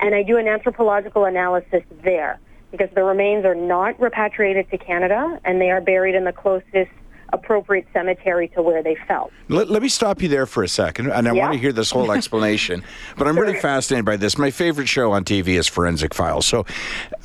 and 0.00 0.14
I 0.14 0.22
do 0.22 0.36
an 0.36 0.48
anthropological 0.48 1.24
analysis 1.24 1.82
there 2.04 2.38
because 2.72 2.90
the 2.94 3.02
remains 3.02 3.46
are 3.46 3.54
not 3.54 3.98
repatriated 3.98 4.70
to 4.70 4.76
Canada 4.76 5.40
and 5.46 5.58
they 5.58 5.70
are 5.70 5.80
buried 5.80 6.14
in 6.14 6.24
the 6.24 6.32
closest 6.34 6.90
appropriate 7.32 7.86
cemetery 7.92 8.48
to 8.48 8.62
where 8.62 8.82
they 8.82 8.96
fell. 9.06 9.30
Let, 9.48 9.70
let 9.70 9.82
me 9.82 9.88
stop 9.88 10.22
you 10.22 10.28
there 10.28 10.46
for 10.46 10.62
a 10.62 10.68
second, 10.68 11.10
and 11.10 11.28
I 11.28 11.32
yeah. 11.32 11.40
want 11.40 11.52
to 11.54 11.58
hear 11.58 11.72
this 11.72 11.90
whole 11.90 12.12
explanation. 12.12 12.82
but 13.16 13.26
I'm 13.26 13.34
sure. 13.34 13.44
really 13.44 13.60
fascinated 13.60 14.04
by 14.04 14.16
this. 14.16 14.38
My 14.38 14.50
favorite 14.50 14.88
show 14.88 15.12
on 15.12 15.24
TV 15.24 15.58
is 15.58 15.68
Forensic 15.68 16.14
Files. 16.14 16.46
So, 16.46 16.64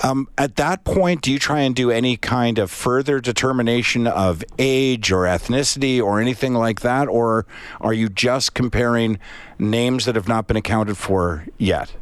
um, 0.03 0.27
at 0.37 0.55
that 0.57 0.83
point, 0.83 1.21
do 1.21 1.31
you 1.31 1.39
try 1.39 1.61
and 1.61 1.75
do 1.75 1.91
any 1.91 2.17
kind 2.17 2.59
of 2.59 2.71
further 2.71 3.19
determination 3.19 4.07
of 4.07 4.43
age 4.59 5.11
or 5.11 5.23
ethnicity 5.23 6.01
or 6.01 6.19
anything 6.19 6.53
like 6.53 6.81
that, 6.81 7.07
or 7.07 7.45
are 7.81 7.93
you 7.93 8.09
just 8.09 8.53
comparing 8.53 9.19
names 9.59 10.05
that 10.05 10.15
have 10.15 10.27
not 10.27 10.47
been 10.47 10.57
accounted 10.57 10.97
for 10.97 11.45
yet? 11.57 11.93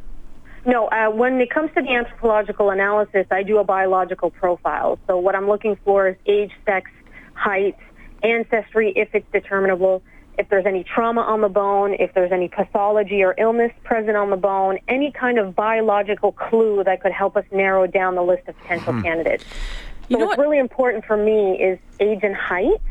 No, 0.66 0.88
uh, 0.88 1.10
when 1.10 1.42
it 1.42 1.50
comes 1.50 1.72
to 1.76 1.82
the 1.82 1.90
anthropological 1.90 2.70
analysis, 2.70 3.26
I 3.32 3.42
do 3.42 3.58
a 3.58 3.64
biological 3.64 4.30
profile. 4.30 5.00
So 5.08 5.18
what 5.18 5.36
I'm 5.36 5.48
looking 5.48 5.76
for 5.84 6.10
is 6.10 6.16
age, 6.28 6.52
sex, 6.66 6.92
height, 7.34 7.76
ancestry 8.24 8.94
if 8.96 9.14
it's 9.14 9.30
determinable, 9.32 10.04
if 10.38 10.50
there's 10.50 10.66
any 10.66 10.84
trauma 10.84 11.22
on 11.22 11.42
the 11.42 11.50
bone, 11.50 11.94
if 12.00 12.14
there's 12.14 12.32
any 12.32 12.48
pathology 12.48 13.24
or 13.24 13.36
illness 13.38 13.72
present 13.84 14.18
on 14.18 14.30
the 14.30 14.38
bone, 14.38 14.80
any 14.88 15.12
kind 15.12 15.38
of 15.38 15.56
biological 15.56 16.32
clue 16.32 16.84
that 16.84 17.02
could 17.02 17.12
help 17.12 17.36
us 17.36 17.46
narrow 17.52 17.86
down 17.88 18.16
the 18.16 18.24
list 18.24 18.48
of 18.48 18.58
potential 18.60 18.94
hmm. 18.94 19.02
candidates. 19.02 19.44
So 20.10 20.18
what's 20.18 20.38
what? 20.38 20.40
really 20.40 20.60
important 20.60 21.06
for 21.06 21.16
me 21.16 21.62
is 21.62 21.80
age 22.00 22.20
and 22.24 22.36
height. 22.36 22.82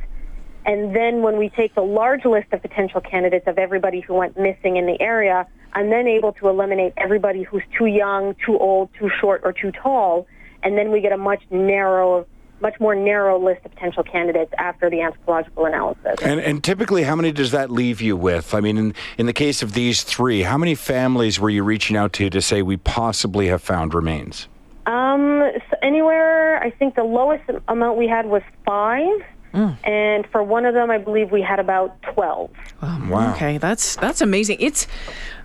And 0.66 0.94
then 0.94 1.22
when 1.22 1.38
we 1.38 1.48
take 1.48 1.74
the 1.74 1.82
large 1.82 2.24
list 2.24 2.52
of 2.52 2.62
potential 2.62 3.00
candidates 3.00 3.46
of 3.46 3.58
everybody 3.58 4.00
who 4.00 4.14
went 4.14 4.38
missing 4.38 4.76
in 4.76 4.86
the 4.86 5.00
area, 5.00 5.46
I'm 5.72 5.90
then 5.90 6.06
able 6.06 6.32
to 6.34 6.48
eliminate 6.48 6.92
everybody 6.96 7.42
who's 7.42 7.62
too 7.76 7.86
young, 7.86 8.34
too 8.44 8.58
old, 8.58 8.90
too 8.98 9.10
short, 9.20 9.40
or 9.44 9.52
too 9.52 9.72
tall. 9.72 10.26
And 10.62 10.76
then 10.76 10.90
we 10.90 11.00
get 11.00 11.12
a 11.12 11.16
much 11.16 11.42
narrower 11.50 12.26
much 12.60 12.78
more 12.80 12.94
narrow 12.94 13.38
list 13.38 13.64
of 13.64 13.72
potential 13.72 14.02
candidates 14.02 14.52
after 14.58 14.90
the 14.90 15.00
anthropological 15.00 15.66
analysis. 15.66 16.16
And, 16.22 16.40
and 16.40 16.62
typically, 16.62 17.02
how 17.02 17.16
many 17.16 17.32
does 17.32 17.50
that 17.52 17.70
leave 17.70 18.00
you 18.00 18.16
with? 18.16 18.54
I 18.54 18.60
mean, 18.60 18.76
in, 18.76 18.94
in 19.18 19.26
the 19.26 19.32
case 19.32 19.62
of 19.62 19.72
these 19.72 20.02
three, 20.02 20.42
how 20.42 20.58
many 20.58 20.74
families 20.74 21.40
were 21.40 21.50
you 21.50 21.62
reaching 21.62 21.96
out 21.96 22.12
to 22.14 22.30
to 22.30 22.40
say 22.40 22.62
we 22.62 22.76
possibly 22.76 23.48
have 23.48 23.62
found 23.62 23.94
remains? 23.94 24.48
Um, 24.86 25.42
so 25.70 25.76
anywhere, 25.82 26.62
I 26.62 26.70
think 26.70 26.94
the 26.94 27.04
lowest 27.04 27.44
amount 27.68 27.96
we 27.96 28.08
had 28.08 28.26
was 28.26 28.42
five. 28.64 29.20
Mm. 29.54 29.76
And 29.86 30.26
for 30.28 30.42
one 30.42 30.64
of 30.64 30.74
them, 30.74 30.90
I 30.90 30.98
believe 30.98 31.32
we 31.32 31.42
had 31.42 31.58
about 31.58 32.00
twelve. 32.02 32.50
wow. 32.82 33.32
Okay, 33.34 33.58
that's 33.58 33.96
that's 33.96 34.20
amazing. 34.20 34.58
It's, 34.60 34.86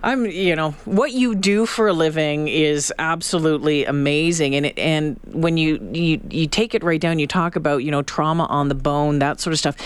I'm 0.02 0.26
you 0.26 0.54
know 0.54 0.72
what 0.84 1.12
you 1.12 1.34
do 1.34 1.66
for 1.66 1.88
a 1.88 1.92
living 1.92 2.46
is 2.46 2.92
absolutely 2.98 3.84
amazing, 3.84 4.54
and 4.54 4.66
it, 4.66 4.78
and 4.78 5.18
when 5.32 5.56
you 5.56 5.80
you 5.92 6.20
you 6.30 6.46
take 6.46 6.74
it 6.74 6.84
right 6.84 7.00
down, 7.00 7.18
you 7.18 7.26
talk 7.26 7.56
about 7.56 7.78
you 7.78 7.90
know 7.90 8.02
trauma 8.02 8.44
on 8.44 8.68
the 8.68 8.76
bone, 8.76 9.18
that 9.18 9.40
sort 9.40 9.52
of 9.52 9.58
stuff. 9.58 9.76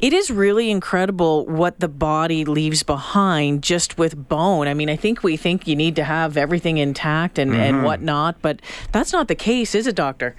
It 0.00 0.12
is 0.12 0.30
really 0.30 0.70
incredible 0.70 1.44
what 1.46 1.80
the 1.80 1.88
body 1.88 2.44
leaves 2.44 2.84
behind 2.84 3.62
just 3.62 3.98
with 3.98 4.28
bone. 4.28 4.68
I 4.68 4.72
mean, 4.74 4.88
I 4.88 4.94
think 4.94 5.24
we 5.24 5.36
think 5.36 5.66
you 5.66 5.74
need 5.74 5.96
to 5.96 6.04
have 6.04 6.36
everything 6.36 6.78
intact 6.78 7.36
and, 7.36 7.50
mm-hmm. 7.50 7.60
and 7.60 7.84
whatnot, 7.84 8.40
but 8.40 8.62
that's 8.92 9.12
not 9.12 9.26
the 9.26 9.34
case, 9.34 9.74
is 9.74 9.88
it, 9.88 9.96
doctor? 9.96 10.36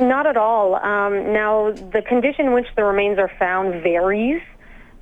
Not 0.00 0.26
at 0.26 0.36
all. 0.36 0.74
Um, 0.76 1.32
now, 1.32 1.72
the 1.72 2.02
condition 2.02 2.46
in 2.46 2.52
which 2.52 2.66
the 2.76 2.84
remains 2.84 3.18
are 3.18 3.30
found 3.38 3.82
varies, 3.82 4.42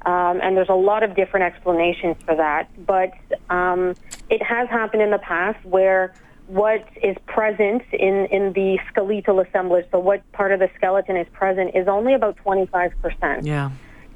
um, 0.06 0.40
and 0.42 0.56
there's 0.56 0.68
a 0.68 0.74
lot 0.74 1.02
of 1.02 1.16
different 1.16 1.44
explanations 1.44 2.16
for 2.24 2.36
that. 2.36 2.68
But 2.86 3.12
um, 3.50 3.94
it 4.30 4.42
has 4.42 4.68
happened 4.68 5.02
in 5.02 5.10
the 5.10 5.18
past 5.18 5.64
where 5.64 6.14
what 6.46 6.86
is 7.02 7.16
present 7.26 7.82
in, 7.92 8.26
in 8.26 8.52
the 8.52 8.78
skeletal 8.90 9.40
assemblage, 9.40 9.86
so 9.90 9.98
what 9.98 10.30
part 10.32 10.52
of 10.52 10.60
the 10.60 10.68
skeleton 10.76 11.16
is 11.16 11.26
present, 11.32 11.74
is 11.74 11.88
only 11.88 12.14
about 12.14 12.36
25%. 12.44 13.46
Yeah. 13.46 13.70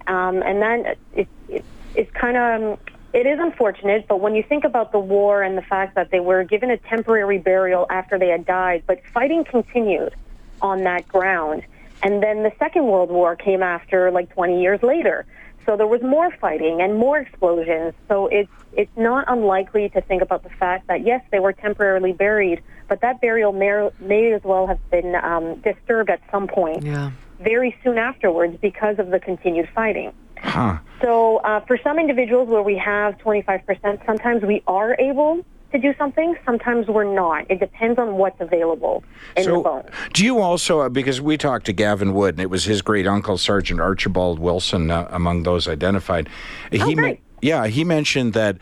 Um, 0.07 0.43
and 0.43 0.63
then 0.63 0.95
it, 1.15 1.29
it, 1.49 1.65
it's 1.95 2.11
kind 2.13 2.37
of 2.37 2.79
it 3.15 3.27
is 3.27 3.39
unfortunate, 3.41 4.07
but 4.07 4.21
when 4.21 4.35
you 4.35 4.43
think 4.43 4.65
about 4.65 4.93
the 4.93 4.99
war 4.99 5.43
and 5.43 5.57
the 5.57 5.63
fact 5.63 5.95
that 5.95 6.11
they 6.11 6.21
were 6.21 6.45
given 6.45 6.71
a 6.71 6.77
temporary 6.77 7.39
burial 7.39 7.87
after 7.89 8.19
they 8.19 8.29
had 8.29 8.45
died, 8.45 8.83
but 8.87 9.01
fighting 9.15 9.45
continued 9.45 10.15
on 10.61 10.85
that 10.85 11.09
ground. 11.09 11.65
And 12.03 12.23
then 12.23 12.43
the 12.43 12.53
Second 12.59 12.87
World 12.87 13.11
War 13.11 13.37
came 13.37 13.63
after 13.63 14.11
like 14.11 14.33
20 14.35 14.61
years 14.63 14.83
later. 14.83 15.27
So 15.67 15.77
there 15.77 15.87
was 15.87 16.01
more 16.01 16.31
fighting 16.41 16.81
and 16.81 16.95
more 16.95 17.19
explosions. 17.19 17.93
So 18.09 18.27
it's 18.29 18.51
it's 18.73 18.97
not 18.97 19.25
unlikely 19.29 19.89
to 19.91 20.01
think 20.01 20.23
about 20.23 20.43
the 20.43 20.51
fact 20.51 20.87
that 20.87 21.05
yes, 21.05 21.23
they 21.31 21.41
were 21.41 21.53
temporarily 21.53 22.13
buried, 22.13 22.63
but 22.87 23.01
that 23.01 23.21
burial 23.21 23.53
may, 23.53 23.91
may 23.99 24.33
as 24.33 24.43
well 24.45 24.67
have 24.67 24.79
been 24.91 25.15
um, 25.17 25.57
disturbed 25.57 26.11
at 26.11 26.21
some 26.31 26.47
point 26.47 26.85
yeah. 26.85 27.11
very 27.41 27.77
soon 27.83 27.99
afterwards 27.99 28.57
because 28.61 28.99
of 28.99 29.11
the 29.11 29.19
continued 29.19 29.69
fighting. 29.75 30.13
Huh. 30.39 30.79
So 31.03 31.39
uh, 31.39 31.61
for 31.61 31.79
some 31.83 31.99
individuals 31.99 32.49
where 32.49 32.63
we 32.63 32.77
have 32.79 33.19
25%, 33.19 34.07
sometimes 34.07 34.43
we 34.43 34.63
are 34.67 34.95
able 34.99 35.45
to 35.73 35.79
do 35.79 35.95
something. 35.99 36.37
Sometimes 36.45 36.87
we're 36.89 37.05
not. 37.05 37.51
It 37.51 37.61
depends 37.61 37.99
on 37.99 38.15
what's 38.15 38.41
available 38.41 39.05
in 39.37 39.45
so 39.45 39.63
the. 39.63 39.93
Do 40.13 40.25
you 40.25 40.39
also, 40.41 40.81
uh, 40.81 40.89
because 40.89 41.21
we 41.21 41.37
talked 41.37 41.67
to 41.67 41.73
Gavin 41.73 42.15
Wood, 42.15 42.35
and 42.35 42.41
it 42.41 42.51
was 42.51 42.65
his 42.65 42.83
great 42.83 43.07
uncle, 43.07 43.39
Sergeant 43.39 43.81
Archibald 43.81 44.39
Wilson, 44.39 44.91
uh, 44.91 45.09
among 45.11 45.43
those 45.43 45.69
identified. 45.69 46.29
Oh, 46.73 46.87
he 46.87 46.95
great. 46.95 47.21
yeah, 47.43 47.67
he 47.67 47.85
mentioned 47.85 48.33
that. 48.35 48.59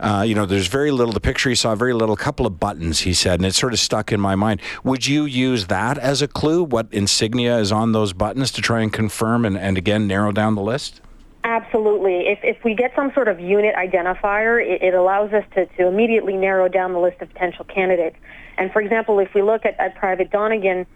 Uh, 0.00 0.22
you 0.24 0.32
know, 0.32 0.46
there's 0.46 0.68
very 0.68 0.92
little. 0.92 1.12
The 1.12 1.18
picture 1.18 1.48
he 1.48 1.56
saw, 1.56 1.74
very 1.74 1.92
little, 1.92 2.14
couple 2.14 2.46
of 2.46 2.60
buttons. 2.60 3.00
He 3.00 3.12
said, 3.12 3.40
and 3.40 3.46
it 3.46 3.56
sort 3.56 3.72
of 3.72 3.80
stuck 3.80 4.12
in 4.12 4.20
my 4.20 4.36
mind. 4.36 4.60
Would 4.84 5.08
you 5.08 5.24
use 5.24 5.66
that 5.66 5.98
as 5.98 6.22
a 6.22 6.28
clue? 6.28 6.62
What 6.62 6.86
insignia 6.92 7.58
is 7.58 7.72
on 7.72 7.90
those 7.90 8.12
buttons 8.12 8.52
to 8.52 8.62
try 8.62 8.80
and 8.80 8.92
confirm 8.92 9.44
and, 9.44 9.58
and 9.58 9.76
again 9.76 10.06
narrow 10.06 10.30
down 10.30 10.54
the 10.54 10.62
list? 10.62 11.00
Absolutely. 11.48 12.28
If, 12.28 12.40
if 12.42 12.62
we 12.62 12.74
get 12.74 12.92
some 12.94 13.10
sort 13.14 13.26
of 13.26 13.40
unit 13.40 13.74
identifier, 13.74 14.60
it, 14.62 14.82
it 14.82 14.92
allows 14.92 15.32
us 15.32 15.44
to, 15.54 15.64
to 15.64 15.86
immediately 15.86 16.36
narrow 16.36 16.68
down 16.68 16.92
the 16.92 16.98
list 16.98 17.22
of 17.22 17.32
potential 17.32 17.64
candidates. 17.64 18.16
And 18.58 18.70
for 18.70 18.82
example, 18.82 19.18
if 19.18 19.32
we 19.32 19.40
look 19.40 19.64
at, 19.64 19.80
at 19.80 19.94
Private 19.94 20.30
Donegan, 20.30 20.86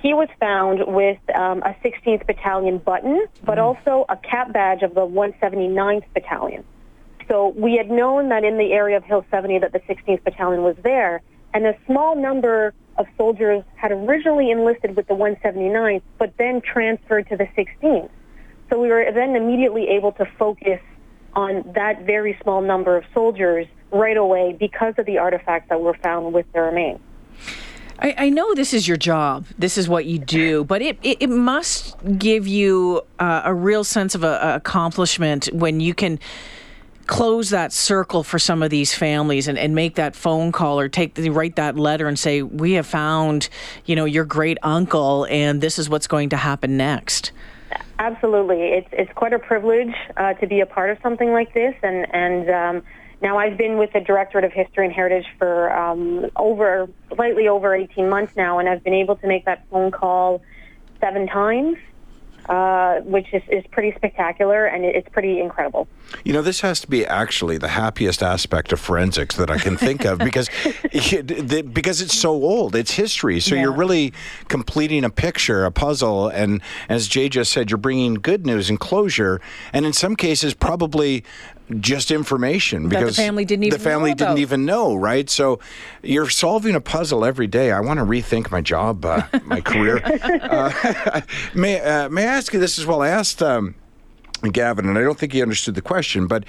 he 0.00 0.14
was 0.14 0.28
found 0.38 0.84
with 0.86 1.18
um, 1.34 1.60
a 1.62 1.74
16th 1.84 2.24
Battalion 2.24 2.78
button, 2.78 3.26
but 3.42 3.58
mm. 3.58 3.62
also 3.62 4.06
a 4.08 4.16
cap 4.16 4.52
badge 4.52 4.82
of 4.82 4.94
the 4.94 5.00
179th 5.00 6.04
Battalion. 6.14 6.62
So 7.26 7.48
we 7.56 7.76
had 7.76 7.90
known 7.90 8.28
that 8.28 8.44
in 8.44 8.58
the 8.58 8.72
area 8.72 8.98
of 8.98 9.02
Hill 9.02 9.24
70 9.28 9.58
that 9.58 9.72
the 9.72 9.80
16th 9.80 10.22
Battalion 10.22 10.62
was 10.62 10.76
there, 10.84 11.20
and 11.52 11.66
a 11.66 11.76
small 11.84 12.14
number 12.14 12.74
of 12.96 13.06
soldiers 13.16 13.64
had 13.74 13.90
originally 13.90 14.52
enlisted 14.52 14.94
with 14.94 15.08
the 15.08 15.14
179th, 15.14 16.02
but 16.16 16.32
then 16.38 16.60
transferred 16.60 17.28
to 17.28 17.36
the 17.36 17.48
16th. 17.58 18.08
So 18.70 18.80
we 18.80 18.88
were 18.88 19.10
then 19.12 19.36
immediately 19.36 19.88
able 19.88 20.12
to 20.12 20.26
focus 20.38 20.80
on 21.34 21.70
that 21.74 22.02
very 22.04 22.38
small 22.42 22.60
number 22.60 22.96
of 22.96 23.04
soldiers 23.12 23.66
right 23.92 24.16
away 24.16 24.56
because 24.58 24.94
of 24.98 25.06
the 25.06 25.18
artifacts 25.18 25.68
that 25.68 25.80
were 25.80 25.94
found 25.94 26.32
with 26.32 26.50
their 26.52 26.64
remains. 26.64 27.00
I, 27.98 28.14
I, 28.18 28.28
know 28.28 28.54
this 28.54 28.74
is 28.74 28.86
your 28.86 28.98
job. 28.98 29.46
This 29.58 29.78
is 29.78 29.88
what 29.88 30.04
you 30.04 30.18
do, 30.18 30.64
but 30.64 30.82
it, 30.82 30.98
it, 31.02 31.18
it 31.20 31.30
must 31.30 31.96
give 32.18 32.46
you 32.46 33.02
uh, 33.18 33.42
a 33.44 33.54
real 33.54 33.84
sense 33.84 34.14
of 34.14 34.22
a, 34.22 34.38
a 34.42 34.56
accomplishment 34.56 35.48
when 35.52 35.80
you 35.80 35.94
can 35.94 36.18
close 37.06 37.50
that 37.50 37.72
circle 37.72 38.22
for 38.22 38.38
some 38.38 38.62
of 38.62 38.70
these 38.70 38.92
families 38.92 39.48
and, 39.48 39.58
and 39.58 39.74
make 39.74 39.94
that 39.94 40.14
phone 40.14 40.52
call 40.52 40.78
or 40.78 40.88
take 40.88 41.16
write 41.30 41.56
that 41.56 41.76
letter 41.76 42.08
and 42.08 42.18
say 42.18 42.42
we 42.42 42.72
have 42.72 42.86
found 42.86 43.48
you 43.84 43.94
know 43.94 44.04
your 44.04 44.24
great 44.24 44.58
uncle 44.64 45.24
and 45.30 45.60
this 45.60 45.78
is 45.78 45.88
what's 45.88 46.08
going 46.08 46.28
to 46.28 46.36
happen 46.36 46.76
next 46.76 47.30
Absolutely, 47.98 48.60
it's 48.62 48.88
it's 48.92 49.12
quite 49.14 49.32
a 49.32 49.38
privilege 49.38 49.94
uh, 50.16 50.34
to 50.34 50.46
be 50.46 50.60
a 50.60 50.66
part 50.66 50.90
of 50.90 50.98
something 51.02 51.32
like 51.32 51.54
this, 51.54 51.74
and 51.82 52.06
and 52.14 52.50
um, 52.50 52.82
now 53.22 53.38
I've 53.38 53.56
been 53.56 53.78
with 53.78 53.92
the 53.92 54.00
Directorate 54.00 54.44
of 54.44 54.52
History 54.52 54.84
and 54.84 54.94
Heritage 54.94 55.26
for 55.38 55.72
um, 55.74 56.30
over 56.36 56.88
slightly 57.14 57.48
over 57.48 57.74
18 57.74 58.08
months 58.08 58.36
now, 58.36 58.58
and 58.58 58.68
I've 58.68 58.84
been 58.84 58.94
able 58.94 59.16
to 59.16 59.26
make 59.26 59.46
that 59.46 59.66
phone 59.70 59.90
call 59.90 60.42
seven 61.00 61.26
times. 61.26 61.78
Uh, 62.48 63.00
which 63.00 63.26
is, 63.32 63.42
is 63.48 63.64
pretty 63.70 63.92
spectacular 63.96 64.66
and 64.66 64.84
it's 64.84 65.08
pretty 65.08 65.40
incredible. 65.40 65.88
You 66.24 66.32
know, 66.32 66.42
this 66.42 66.60
has 66.60 66.80
to 66.80 66.86
be 66.86 67.04
actually 67.04 67.58
the 67.58 67.68
happiest 67.68 68.22
aspect 68.22 68.72
of 68.72 68.80
forensics 68.80 69.36
that 69.36 69.50
I 69.50 69.58
can 69.58 69.76
think 69.76 70.04
of 70.04 70.18
because 70.18 70.48
because 70.92 72.00
it's 72.00 72.16
so 72.16 72.30
old. 72.30 72.76
It's 72.76 72.92
history. 72.92 73.40
So 73.40 73.54
yeah. 73.54 73.62
you're 73.62 73.72
really 73.72 74.12
completing 74.48 75.04
a 75.04 75.10
picture, 75.10 75.64
a 75.64 75.72
puzzle, 75.72 76.28
and 76.28 76.60
as 76.88 77.08
Jay 77.08 77.28
just 77.28 77.52
said, 77.52 77.70
you're 77.70 77.78
bringing 77.78 78.14
good 78.14 78.46
news 78.46 78.70
and 78.70 78.78
closure, 78.78 79.40
and 79.72 79.84
in 79.84 79.92
some 79.92 80.16
cases, 80.16 80.54
probably 80.54 81.24
just 81.80 82.10
information 82.10 82.88
because 82.88 83.16
the 83.16 83.22
family 83.22 83.44
didn't 83.44 83.64
even 83.64 83.78
the 83.78 83.84
family 83.84 84.14
didn't 84.14 84.38
even 84.38 84.64
know, 84.64 84.94
right? 84.94 85.28
So 85.28 85.58
you're 86.02 86.28
solving 86.28 86.74
a 86.74 86.80
puzzle 86.80 87.24
every 87.24 87.46
day. 87.46 87.72
I 87.72 87.80
want 87.80 87.98
to 87.98 88.04
rethink 88.04 88.50
my 88.50 88.60
job, 88.60 89.04
uh, 89.04 89.22
my 89.44 89.60
career. 89.60 90.00
uh, 90.22 91.20
may 91.54 91.80
uh, 91.80 92.08
may 92.08 92.22
I 92.22 92.36
ask 92.36 92.52
you 92.52 92.60
this 92.60 92.78
as 92.78 92.86
well? 92.86 93.02
I 93.02 93.08
asked. 93.08 93.42
Um, 93.42 93.74
Gavin, 94.52 94.86
and 94.86 94.98
I 94.98 95.00
don't 95.00 95.18
think 95.18 95.32
he 95.32 95.40
understood 95.40 95.74
the 95.74 95.82
question, 95.82 96.26
but 96.26 96.44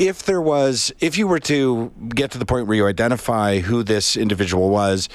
if 0.00 0.22
there 0.22 0.40
was, 0.40 0.90
if 0.98 1.18
you 1.18 1.28
were 1.28 1.38
to 1.40 1.92
get 2.08 2.30
to 2.30 2.38
the 2.38 2.46
point 2.46 2.66
where 2.66 2.74
you 2.74 2.86
identify 2.86 3.58
who 3.58 3.82
this 3.82 4.16
individual 4.16 4.70
was, 4.70 5.10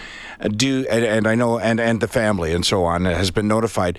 do 0.56 0.86
and, 0.92 1.04
and, 1.04 1.27
I 1.27 1.34
know 1.34 1.58
and 1.58 1.80
and 1.80 2.00
the 2.01 2.08
family 2.08 2.54
and 2.54 2.63
so 2.63 2.84
on 2.84 3.06
has 3.06 3.32
been 3.32 3.48
notified. 3.48 3.98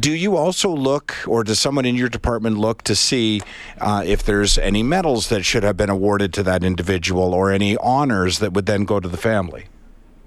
Do 0.00 0.10
you 0.10 0.38
also 0.38 0.70
look, 0.70 1.14
or 1.26 1.44
does 1.44 1.60
someone 1.60 1.84
in 1.84 1.94
your 1.94 2.08
department 2.08 2.56
look 2.56 2.80
to 2.84 2.96
see 2.96 3.42
uh, 3.82 4.02
if 4.06 4.22
there's 4.22 4.56
any 4.56 4.82
medals 4.82 5.28
that 5.28 5.44
should 5.44 5.62
have 5.62 5.76
been 5.76 5.90
awarded 5.90 6.32
to 6.34 6.42
that 6.44 6.64
individual, 6.64 7.34
or 7.34 7.52
any 7.52 7.76
honors 7.76 8.38
that 8.38 8.54
would 8.54 8.64
then 8.64 8.86
go 8.86 9.00
to 9.00 9.08
the 9.08 9.18
family? 9.18 9.66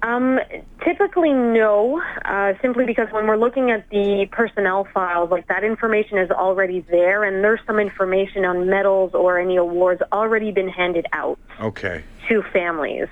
Um, 0.04 0.40
typically, 0.84 1.34
no. 1.34 2.02
Uh, 2.24 2.54
simply 2.62 2.86
because 2.86 3.08
when 3.12 3.26
we're 3.28 3.38
looking 3.38 3.72
at 3.72 3.90
the 3.90 4.28
personnel 4.32 4.88
files, 4.94 5.32
like 5.32 5.48
that 5.48 5.64
information 5.64 6.18
is 6.20 6.30
already 6.30 6.82
there, 6.82 7.24
and 7.24 7.44
there's 7.44 7.62
some 7.66 7.80
information 7.80 8.46
on 8.46 8.70
medals 8.70 9.14
or 9.14 9.40
any 9.40 9.56
awards 9.56 10.02
already 10.12 10.52
been 10.52 10.70
handed 10.70 11.08
out. 11.14 11.40
Okay. 11.60 12.04
To 12.30 12.44
families. 12.54 13.08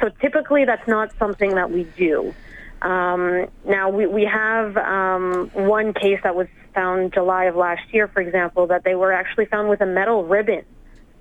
So 0.00 0.08
typically, 0.20 0.64
that's 0.64 0.86
not 0.88 1.12
something 1.18 1.54
that 1.54 1.70
we 1.70 1.84
do. 1.96 2.34
Um, 2.82 3.46
now 3.64 3.90
we 3.90 4.06
we 4.06 4.24
have 4.24 4.76
um, 4.76 5.50
one 5.52 5.92
case 5.92 6.20
that 6.22 6.36
was 6.36 6.46
found 6.74 7.12
July 7.12 7.44
of 7.44 7.56
last 7.56 7.82
year, 7.92 8.06
for 8.08 8.20
example, 8.20 8.68
that 8.68 8.84
they 8.84 8.94
were 8.94 9.12
actually 9.12 9.46
found 9.46 9.68
with 9.68 9.80
a 9.80 9.86
metal 9.86 10.24
ribbon 10.24 10.64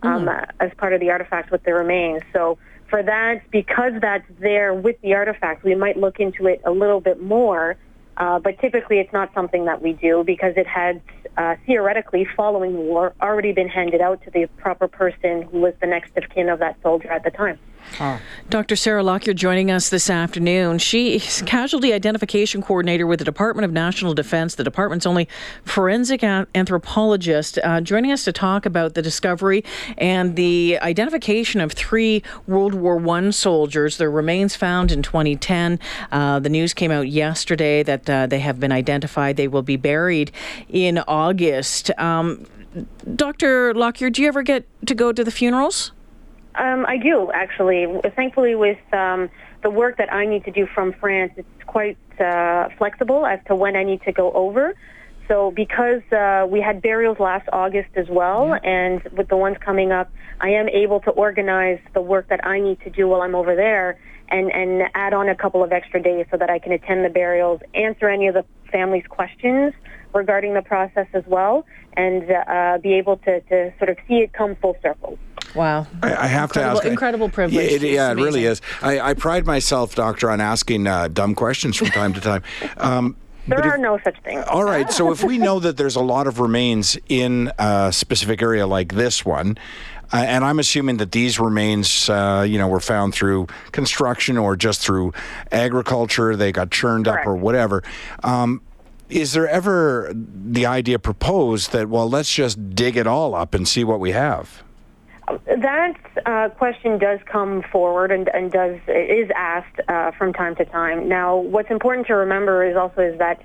um, 0.04 0.26
mm. 0.26 0.50
as 0.60 0.72
part 0.78 0.94
of 0.94 1.00
the 1.00 1.10
artifact 1.10 1.52
with 1.52 1.64
the 1.64 1.74
remains. 1.74 2.22
So 2.34 2.60
for 2.90 3.04
that, 3.04 3.50
because 3.52 3.94
that's 4.02 4.26
there 4.40 4.74
with 4.74 5.00
the 5.02 5.14
artifact, 5.14 5.64
we 5.64 5.76
might 5.76 5.98
look 5.98 6.20
into 6.20 6.48
it 6.48 6.62
a 6.66 6.72
little 6.72 7.02
bit 7.02 7.22
more. 7.22 7.76
Uh, 8.18 8.40
but 8.40 8.60
typically, 8.60 9.00
it's 9.00 9.14
not 9.14 9.32
something 9.34 9.66
that 9.66 9.82
we 9.82 9.94
do 9.94 10.24
because 10.26 10.54
it 10.58 10.66
had 10.66 11.02
uh, 11.38 11.56
theoretically, 11.68 12.28
following 12.36 12.74
the 12.74 12.80
war, 12.80 13.14
already 13.22 13.52
been 13.52 13.68
handed 13.68 14.02
out 14.02 14.22
to 14.24 14.32
the 14.32 14.48
proper 14.58 14.88
person 14.88 15.44
who 15.44 15.60
was 15.60 15.74
the 15.82 15.88
next 15.88 16.18
of 16.18 16.28
kin 16.30 16.50
of 16.50 16.60
that 16.60 16.76
soldier 16.82 17.12
at 17.12 17.24
the 17.24 17.30
time. 17.30 17.60
Oh. 18.00 18.20
Dr. 18.50 18.76
Sarah 18.76 19.04
Lockyer 19.04 19.34
joining 19.34 19.72
us 19.72 19.90
this 19.90 20.10
afternoon. 20.10 20.78
She's 20.78 21.42
casualty 21.46 21.94
identification 21.94 22.62
coordinator 22.62 23.08
with 23.08 23.20
the 23.20 23.26
Department 23.26 23.66
of 23.66 23.72
National 23.72 24.14
Defense, 24.14 24.56
the 24.56 24.64
department's 24.64 25.06
only 25.06 25.28
forensic 25.66 26.24
anthropologist, 26.24 27.60
uh, 27.64 27.82
joining 27.82 28.12
us 28.12 28.24
to 28.26 28.32
talk 28.32 28.66
about 28.66 28.94
the 28.94 29.02
discovery 29.02 29.64
and 29.98 30.36
the 30.36 30.78
identification 30.82 31.60
of 31.60 31.72
three 31.72 32.24
World 32.46 32.74
War 32.74 33.06
I 33.10 33.30
soldiers. 33.32 33.98
Their 33.98 34.12
remains 34.12 34.56
found 34.56 34.92
in 34.92 35.02
2010. 35.02 35.80
Uh, 36.12 36.40
the 36.40 36.50
news 36.50 36.74
came 36.74 36.92
out 36.92 37.08
yesterday 37.08 37.84
that 37.84 38.10
uh, 38.10 38.28
they 38.28 38.40
have 38.40 38.60
been 38.60 38.72
identified. 38.72 39.38
They 39.38 39.48
will 39.48 39.64
be 39.64 39.76
buried 39.78 40.32
in 40.70 41.00
August. 41.00 41.92
Um, 41.98 42.46
Dr. 43.16 43.74
Lockyer, 43.74 44.10
do 44.10 44.22
you 44.22 44.28
ever 44.28 44.44
get 44.44 44.66
to 44.86 44.94
go 44.94 45.12
to 45.12 45.24
the 45.24 45.32
funerals? 45.32 45.92
Um, 46.58 46.86
I 46.88 46.98
do 46.98 47.32
actually. 47.32 47.86
Thankfully, 48.16 48.56
with 48.56 48.80
um, 48.94 49.30
the 49.64 49.70
work 49.70 49.98
that 49.98 50.12
I 50.12 50.26
need 50.26 50.44
to 50.46 50.52
do 50.52 50.68
from 50.74 50.94
France, 50.94 51.34
it's 51.38 51.64
quite 51.66 51.98
uh, 52.20 52.70
flexible 52.78 53.26
as 53.26 53.40
to 53.48 53.56
when 53.56 53.76
I 53.76 53.84
need 53.84 54.02
to 54.04 54.12
go 54.12 54.32
over. 54.32 54.76
So 55.28 55.52
because 55.52 56.02
uh, 56.12 56.48
we 56.50 56.62
had 56.62 56.82
burials 56.82 57.20
last 57.20 57.48
August 57.52 57.90
as 57.96 58.08
well, 58.10 58.48
yeah. 58.48 58.70
and 58.70 59.04
with 59.18 59.28
the 59.28 59.36
ones 59.36 59.58
coming 59.60 59.92
up, 59.92 60.10
I 60.40 60.50
am 60.50 60.70
able 60.70 61.02
to 61.02 61.12
organize 61.12 61.80
the 61.94 62.02
work 62.02 62.30
that 62.30 62.46
I 62.46 62.60
need 62.60 62.80
to 62.82 62.90
do 62.90 63.08
while 63.08 63.22
I'm 63.22 63.36
over 63.36 63.56
there 63.56 64.00
and, 64.30 64.52
and 64.52 64.84
add 64.96 65.14
on 65.14 65.28
a 65.30 65.36
couple 65.36 65.64
of 65.64 65.72
extra 65.72 66.02
days 66.02 66.26
so 66.32 66.38
that 66.38 66.50
I 66.50 66.60
can 66.60 66.72
attend 66.72 67.04
the 67.04 67.10
burials, 67.10 67.62
answer 67.74 68.10
any 68.10 68.28
of 68.28 68.36
the 68.36 68.46
family's 68.72 69.06
questions 69.08 69.74
regarding 70.14 70.54
the 70.54 70.62
process 70.62 71.08
as 71.14 71.24
well, 71.28 71.66
and 71.98 72.32
uh, 72.32 72.78
be 72.78 72.94
able 72.94 73.18
to, 73.18 73.42
to 73.42 73.74
sort 73.78 73.90
of 73.90 73.98
see 74.08 74.20
it 74.20 74.32
come 74.32 74.56
full 74.56 74.78
circle. 74.82 75.18
Wow. 75.56 75.88
I, 76.04 76.14
I 76.14 76.28
have 76.28 76.50
incredible, 76.52 76.76
to 76.76 76.80
ask. 76.80 76.86
Incredible 76.86 77.30
privilege. 77.30 77.72
Yeah, 77.72 77.76
it, 77.76 77.82
yeah, 77.82 78.12
it 78.12 78.16
really 78.16 78.46
is. 78.46 78.62
I, 78.82 79.00
I, 79.00 79.14
pride 79.16 79.46
myself, 79.46 79.96
Doctor, 79.96 80.30
on 80.30 80.40
asking 80.40 80.86
uh, 80.86 81.08
dumb 81.08 81.34
questions 81.36 81.76
from 81.76 81.88
time 81.88 82.14
to 82.14 82.22
time. 82.22 82.44
Um, 82.78 83.16
there 83.48 83.66
are 83.66 83.76
if, 83.76 83.82
no 83.82 83.98
such 84.04 84.22
things. 84.24 84.44
All 84.50 84.66
right. 84.66 84.92
So 84.92 85.12
if 85.12 85.24
we 85.24 85.38
know 85.38 85.60
that 85.60 85.78
there's 85.78 85.96
a 85.96 86.02
lot 86.02 86.28
of 86.28 86.40
remains 86.40 86.98
in 87.08 87.50
a 87.58 87.94
specific 87.94 88.42
area 88.42 88.68
like 88.68 88.94
this 88.94 89.26
one, 89.26 89.58
uh, 90.12 90.18
and 90.18 90.44
I'm 90.44 90.60
assuming 90.60 90.98
that 90.98 91.12
these 91.12 91.40
remains, 91.40 92.10
uh, 92.10 92.46
you 92.48 92.58
know, 92.58 92.68
were 92.68 92.82
found 92.82 93.14
through 93.14 93.48
construction 93.72 94.38
or 94.38 94.56
just 94.58 94.82
through 94.82 95.14
agriculture. 95.52 96.36
They 96.36 96.52
got 96.52 96.72
churned 96.72 97.06
Correct. 97.06 97.26
up 97.26 97.28
or 97.28 97.36
whatever. 97.36 97.84
Um, 98.24 98.62
is 99.10 99.34
there 99.34 99.48
ever 99.48 100.12
the 100.14 100.66
idea 100.66 101.00
proposed 101.00 101.72
that 101.72 101.90
well, 101.90 102.10
let's 102.10 102.34
just 102.34 102.76
dig 102.76 102.98
it 102.98 103.08
all 103.08 103.36
up 103.36 103.54
and 103.54 103.68
see 103.68 103.84
what 103.84 104.00
we 104.00 104.12
have? 104.12 104.64
That 105.46 105.98
uh, 106.26 106.50
question 106.50 107.00
does 107.00 107.20
come 107.26 107.62
forward 107.62 108.12
and, 108.12 108.30
and 108.30 108.52
does 108.52 108.80
is 108.88 109.30
asked 109.36 109.80
uh, 109.88 110.12
from 110.12 110.32
time 110.32 110.56
to 110.56 110.66
time. 110.66 111.10
Now, 111.10 111.36
what's 111.36 111.70
important 111.70 112.08
to 112.08 112.16
remember 112.16 112.64
is 112.66 112.78
also 112.78 113.02
is 113.02 113.20
that 113.20 113.44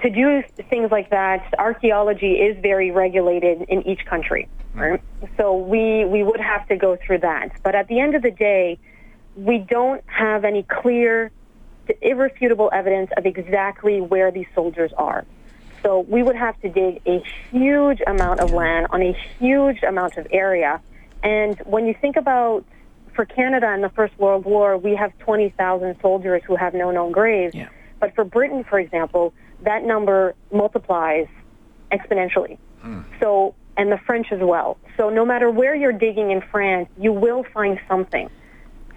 to 0.00 0.10
do 0.10 0.42
things 0.70 0.90
like 0.90 1.10
that, 1.10 1.54
archaeology 1.58 2.32
is 2.32 2.56
very 2.60 2.90
regulated 2.90 3.62
in 3.68 3.86
each 3.86 4.04
country. 4.06 4.48
Right? 4.74 5.02
So 5.36 5.54
we 5.54 6.06
we 6.06 6.22
would 6.22 6.40
have 6.40 6.66
to 6.68 6.76
go 6.76 6.96
through 6.96 7.18
that. 7.18 7.50
But 7.62 7.74
at 7.74 7.88
the 7.88 8.00
end 8.00 8.14
of 8.14 8.22
the 8.22 8.30
day, 8.30 8.78
we 9.36 9.58
don't 9.58 10.02
have 10.06 10.44
any 10.44 10.62
clear, 10.62 11.30
irrefutable 12.00 12.70
evidence 12.72 13.10
of 13.16 13.26
exactly 13.26 14.00
where 14.00 14.30
these 14.30 14.46
soldiers 14.54 14.92
are. 14.96 15.24
So 15.82 16.00
we 16.00 16.22
would 16.22 16.36
have 16.36 16.60
to 16.60 16.68
dig 16.68 17.02
a 17.06 17.22
huge 17.50 18.00
amount 18.06 18.40
of 18.40 18.52
land 18.52 18.86
on 18.90 19.02
a 19.02 19.12
huge 19.38 19.82
amount 19.82 20.16
of 20.16 20.26
area 20.30 20.80
and 21.22 21.58
when 21.64 21.86
you 21.86 21.94
think 21.94 22.16
about 22.16 22.64
for 23.14 23.24
Canada 23.24 23.72
in 23.74 23.82
the 23.82 23.90
First 23.90 24.18
World 24.18 24.44
War, 24.44 24.76
we 24.76 24.96
have 24.96 25.16
20,000 25.18 25.96
soldiers 26.00 26.42
who 26.46 26.56
have 26.56 26.74
no 26.74 26.90
known 26.90 27.12
graves. 27.12 27.54
Yeah. 27.54 27.68
But 28.00 28.14
for 28.14 28.24
Britain, 28.24 28.64
for 28.64 28.80
example, 28.80 29.32
that 29.62 29.84
number 29.84 30.34
multiplies 30.50 31.26
exponentially. 31.92 32.58
Mm. 32.82 33.04
So, 33.20 33.54
and 33.76 33.92
the 33.92 33.98
French 33.98 34.32
as 34.32 34.40
well. 34.40 34.78
So 34.96 35.10
no 35.10 35.24
matter 35.24 35.50
where 35.50 35.74
you're 35.74 35.92
digging 35.92 36.30
in 36.30 36.40
France, 36.40 36.88
you 36.98 37.12
will 37.12 37.44
find 37.54 37.78
something. 37.86 38.28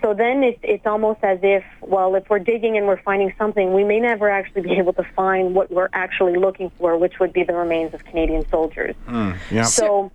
So 0.06 0.14
then 0.14 0.44
it, 0.44 0.60
it's 0.62 0.86
almost 0.86 1.24
as 1.24 1.40
if, 1.42 1.64
well, 1.82 2.14
if 2.14 2.30
we're 2.30 2.38
digging 2.38 2.78
and 2.78 2.86
we're 2.86 3.02
finding 3.02 3.34
something, 3.40 3.74
we 3.74 3.84
may 3.84 4.00
never 4.00 4.30
actually 4.30 4.62
be 4.62 4.74
able 4.78 4.94
to 4.94 5.04
find 5.16 5.56
what 5.56 5.72
we're 5.72 5.90
actually 5.94 6.38
looking 6.38 6.70
for, 6.78 6.96
which 6.96 7.20
would 7.20 7.34
be 7.34 7.42
the 7.42 7.56
remains 7.56 7.92
of 7.96 8.06
Canadian 8.06 8.48
soldiers. 8.50 8.96
Mm, 9.08 9.36
yeah. 9.50 9.64
So 9.64 10.12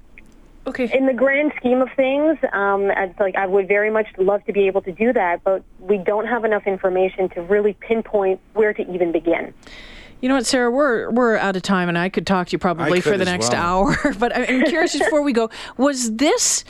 Okay. 0.67 0.97
In 0.97 1.07
the 1.07 1.15
grand 1.15 1.53
scheme 1.57 1.83
of 1.83 1.89
things, 1.97 2.39
um, 2.53 2.87
like 3.19 3.35
I 3.35 3.47
would 3.47 3.67
very 3.67 3.91
much 3.91 4.07
love 4.17 4.45
to 4.45 4.53
be 4.53 4.69
able 4.69 4.83
to 4.83 4.93
do 4.93 5.13
that, 5.13 5.43
but 5.43 5.65
we 5.81 5.99
don't 5.99 6.27
have 6.27 6.45
enough 6.45 6.67
information 6.67 7.29
to 7.31 7.43
really 7.43 7.73
pinpoint 7.73 8.39
where 8.53 8.73
to 8.73 8.93
even 8.93 9.11
begin. 9.11 9.53
You 10.21 10.29
know 10.29 10.37
what, 10.37 10.47
Sarah? 10.47 10.71
We're 10.71 11.11
we're 11.11 11.37
out 11.37 11.57
of 11.57 11.63
time, 11.63 11.89
and 11.89 11.97
I 11.97 12.11
could 12.11 12.27
talk 12.27 12.49
to 12.49 12.53
you 12.53 12.59
probably 12.59 13.01
for 13.01 13.17
the 13.17 13.25
next 13.25 13.53
well. 13.53 13.89
hour. 13.89 14.15
but 14.19 14.37
I'm 14.37 14.65
curious, 14.67 14.93
just 14.93 15.05
before 15.05 15.23
we 15.23 15.33
go, 15.33 15.51
was 15.79 16.15
this 16.17 16.65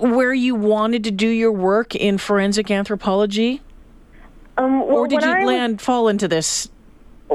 where 0.00 0.32
you 0.32 0.54
wanted 0.54 1.04
to 1.04 1.10
do 1.10 1.28
your 1.28 1.52
work 1.52 1.94
in 1.94 2.18
forensic 2.18 2.70
anthropology, 2.70 3.60
um, 4.56 4.86
well, 4.86 4.98
or 4.98 5.08
did 5.08 5.22
you 5.22 5.28
I 5.28 5.44
land 5.44 5.78
was, 5.78 5.84
fall 5.84 6.08
into 6.08 6.28
this 6.28 6.68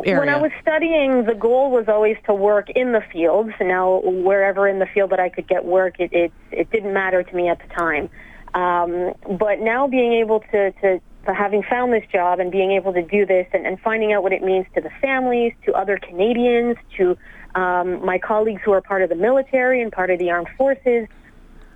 area? 0.06 0.19
When 0.19 0.30
I 0.30 0.41
was 0.41 0.52
studying, 0.62 1.25
the 1.25 1.36
goal 1.36 1.71
was 1.71 1.88
always 1.88 2.17
to 2.25 2.34
work 2.34 2.69
in 2.69 2.93
the 2.93 3.02
fields. 3.12 3.52
Now, 3.60 4.02
wherever 4.04 4.67
in 4.67 4.80
the 4.80 4.86
field 4.86 5.10
that 5.12 5.19
I 5.19 5.30
could 5.30 5.47
get 5.47 5.65
work, 5.65 5.99
it 5.99 6.13
it, 6.13 6.32
it 6.52 6.71
didn't 6.71 6.93
matter 6.93 7.23
to 7.23 7.36
me 7.36 7.49
at 7.49 7.60
the 7.60 7.67
time. 7.73 8.10
Um, 8.54 9.13
but 9.38 9.60
now 9.60 9.88
being 9.88 10.13
able 10.13 10.39
to, 10.39 10.71
to, 10.71 10.99
to 11.25 11.34
having 11.34 11.62
found 11.62 11.93
this 11.93 12.06
job 12.12 12.39
and 12.39 12.52
being 12.52 12.71
able 12.71 12.93
to 12.93 13.04
do 13.04 13.25
this 13.25 13.47
and, 13.54 13.67
and 13.67 13.80
finding 13.82 14.12
out 14.13 14.23
what 14.23 14.34
it 14.34 14.41
means 14.41 14.65
to 14.73 14.82
the 14.82 14.89
families, 15.02 15.54
to 15.65 15.73
other 15.73 15.99
Canadians, 15.99 16.75
to 16.97 17.15
um, 17.54 18.04
my 18.04 18.17
colleagues 18.17 18.62
who 18.63 18.71
are 18.71 18.82
part 18.82 19.04
of 19.04 19.10
the 19.10 19.15
military 19.15 19.82
and 19.82 19.91
part 19.91 20.10
of 20.10 20.17
the 20.17 20.32
armed 20.32 20.49
forces, 20.58 21.08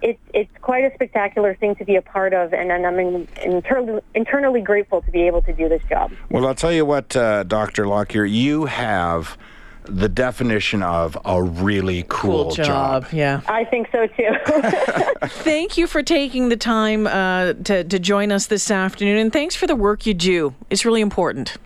it's 0.04 0.20
it's 0.34 0.52
quite 0.62 0.84
a 0.84 0.94
spectacular 0.94 1.56
thing 1.56 1.76
to 1.76 1.86
be 1.86 1.96
a 1.96 2.02
part 2.02 2.34
of, 2.34 2.54
and, 2.54 2.72
and 2.72 2.86
I'm 2.86 3.00
in, 3.00 3.28
internally, 3.44 4.02
internally 4.14 4.62
grateful 4.62 5.02
to 5.02 5.10
be 5.10 5.22
able 5.22 5.42
to 5.44 5.54
do 5.54 5.70
this 5.70 5.82
job. 5.90 6.12
Well, 6.30 6.46
I'll 6.46 6.54
tell 6.54 6.74
you 6.74 6.86
what, 6.86 7.16
uh, 7.16 7.44
Dr. 7.44 7.88
Lockyer, 7.88 8.26
you 8.26 8.66
have 8.66 9.38
the 9.86 10.10
definition 10.10 10.84
of 10.84 11.18
a 11.26 11.42
really 11.42 12.06
cool, 12.08 12.46
Cool 12.46 12.52
job. 12.52 13.08
Yeah. 13.12 13.42
I 13.48 13.66
think 13.66 13.90
so 13.92 14.08
too. 14.08 14.32
Thank 15.24 15.78
you 15.78 15.88
for 15.88 16.04
taking 16.04 16.50
the 16.50 16.58
time 16.58 17.08
uh, 17.08 17.54
to, 17.54 17.84
to 17.84 18.00
join 18.00 18.32
us 18.32 18.48
this 18.48 18.70
afternoon, 18.70 19.18
and 19.18 19.34
thanks 19.34 19.56
for 19.56 19.68
the 19.68 19.76
work 19.76 20.06
you 20.06 20.14
do. 20.14 20.54
It's 20.70 20.86
really 20.86 21.02
important. 21.02 21.58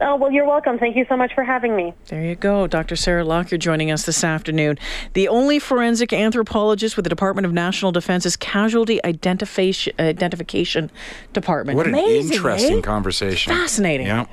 Oh, 0.00 0.16
well, 0.16 0.32
you're 0.32 0.46
welcome. 0.46 0.78
Thank 0.78 0.96
you 0.96 1.04
so 1.08 1.16
much 1.16 1.34
for 1.34 1.44
having 1.44 1.76
me. 1.76 1.92
There 2.06 2.22
you 2.22 2.34
go. 2.34 2.66
Dr. 2.66 2.96
Sarah 2.96 3.24
Lockyer 3.24 3.58
joining 3.58 3.90
us 3.90 4.06
this 4.06 4.24
afternoon. 4.24 4.78
The 5.12 5.28
only 5.28 5.58
forensic 5.58 6.12
anthropologist 6.12 6.96
with 6.96 7.04
the 7.04 7.10
Department 7.10 7.44
of 7.44 7.52
National 7.52 7.92
Defense's 7.92 8.36
Casualty 8.36 9.04
Identification, 9.04 9.92
Identification 9.98 10.90
Department. 11.34 11.76
What 11.76 11.86
an 11.86 11.94
interesting 11.96 12.78
eh? 12.78 12.80
conversation. 12.80 13.52
Fascinating. 13.52 14.06
Yeah. 14.06 14.26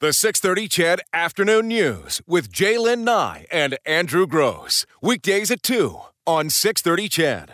The 0.00 0.12
630 0.12 0.68
CHED 0.68 1.00
Afternoon 1.12 1.68
News 1.68 2.22
with 2.26 2.50
J'lyn 2.50 3.00
Nye 3.00 3.46
and 3.52 3.78
Andrew 3.84 4.26
Grose. 4.26 4.86
Weekdays 5.00 5.50
at 5.50 5.62
2 5.62 6.00
on 6.26 6.50
630 6.50 7.08
CHED. 7.08 7.50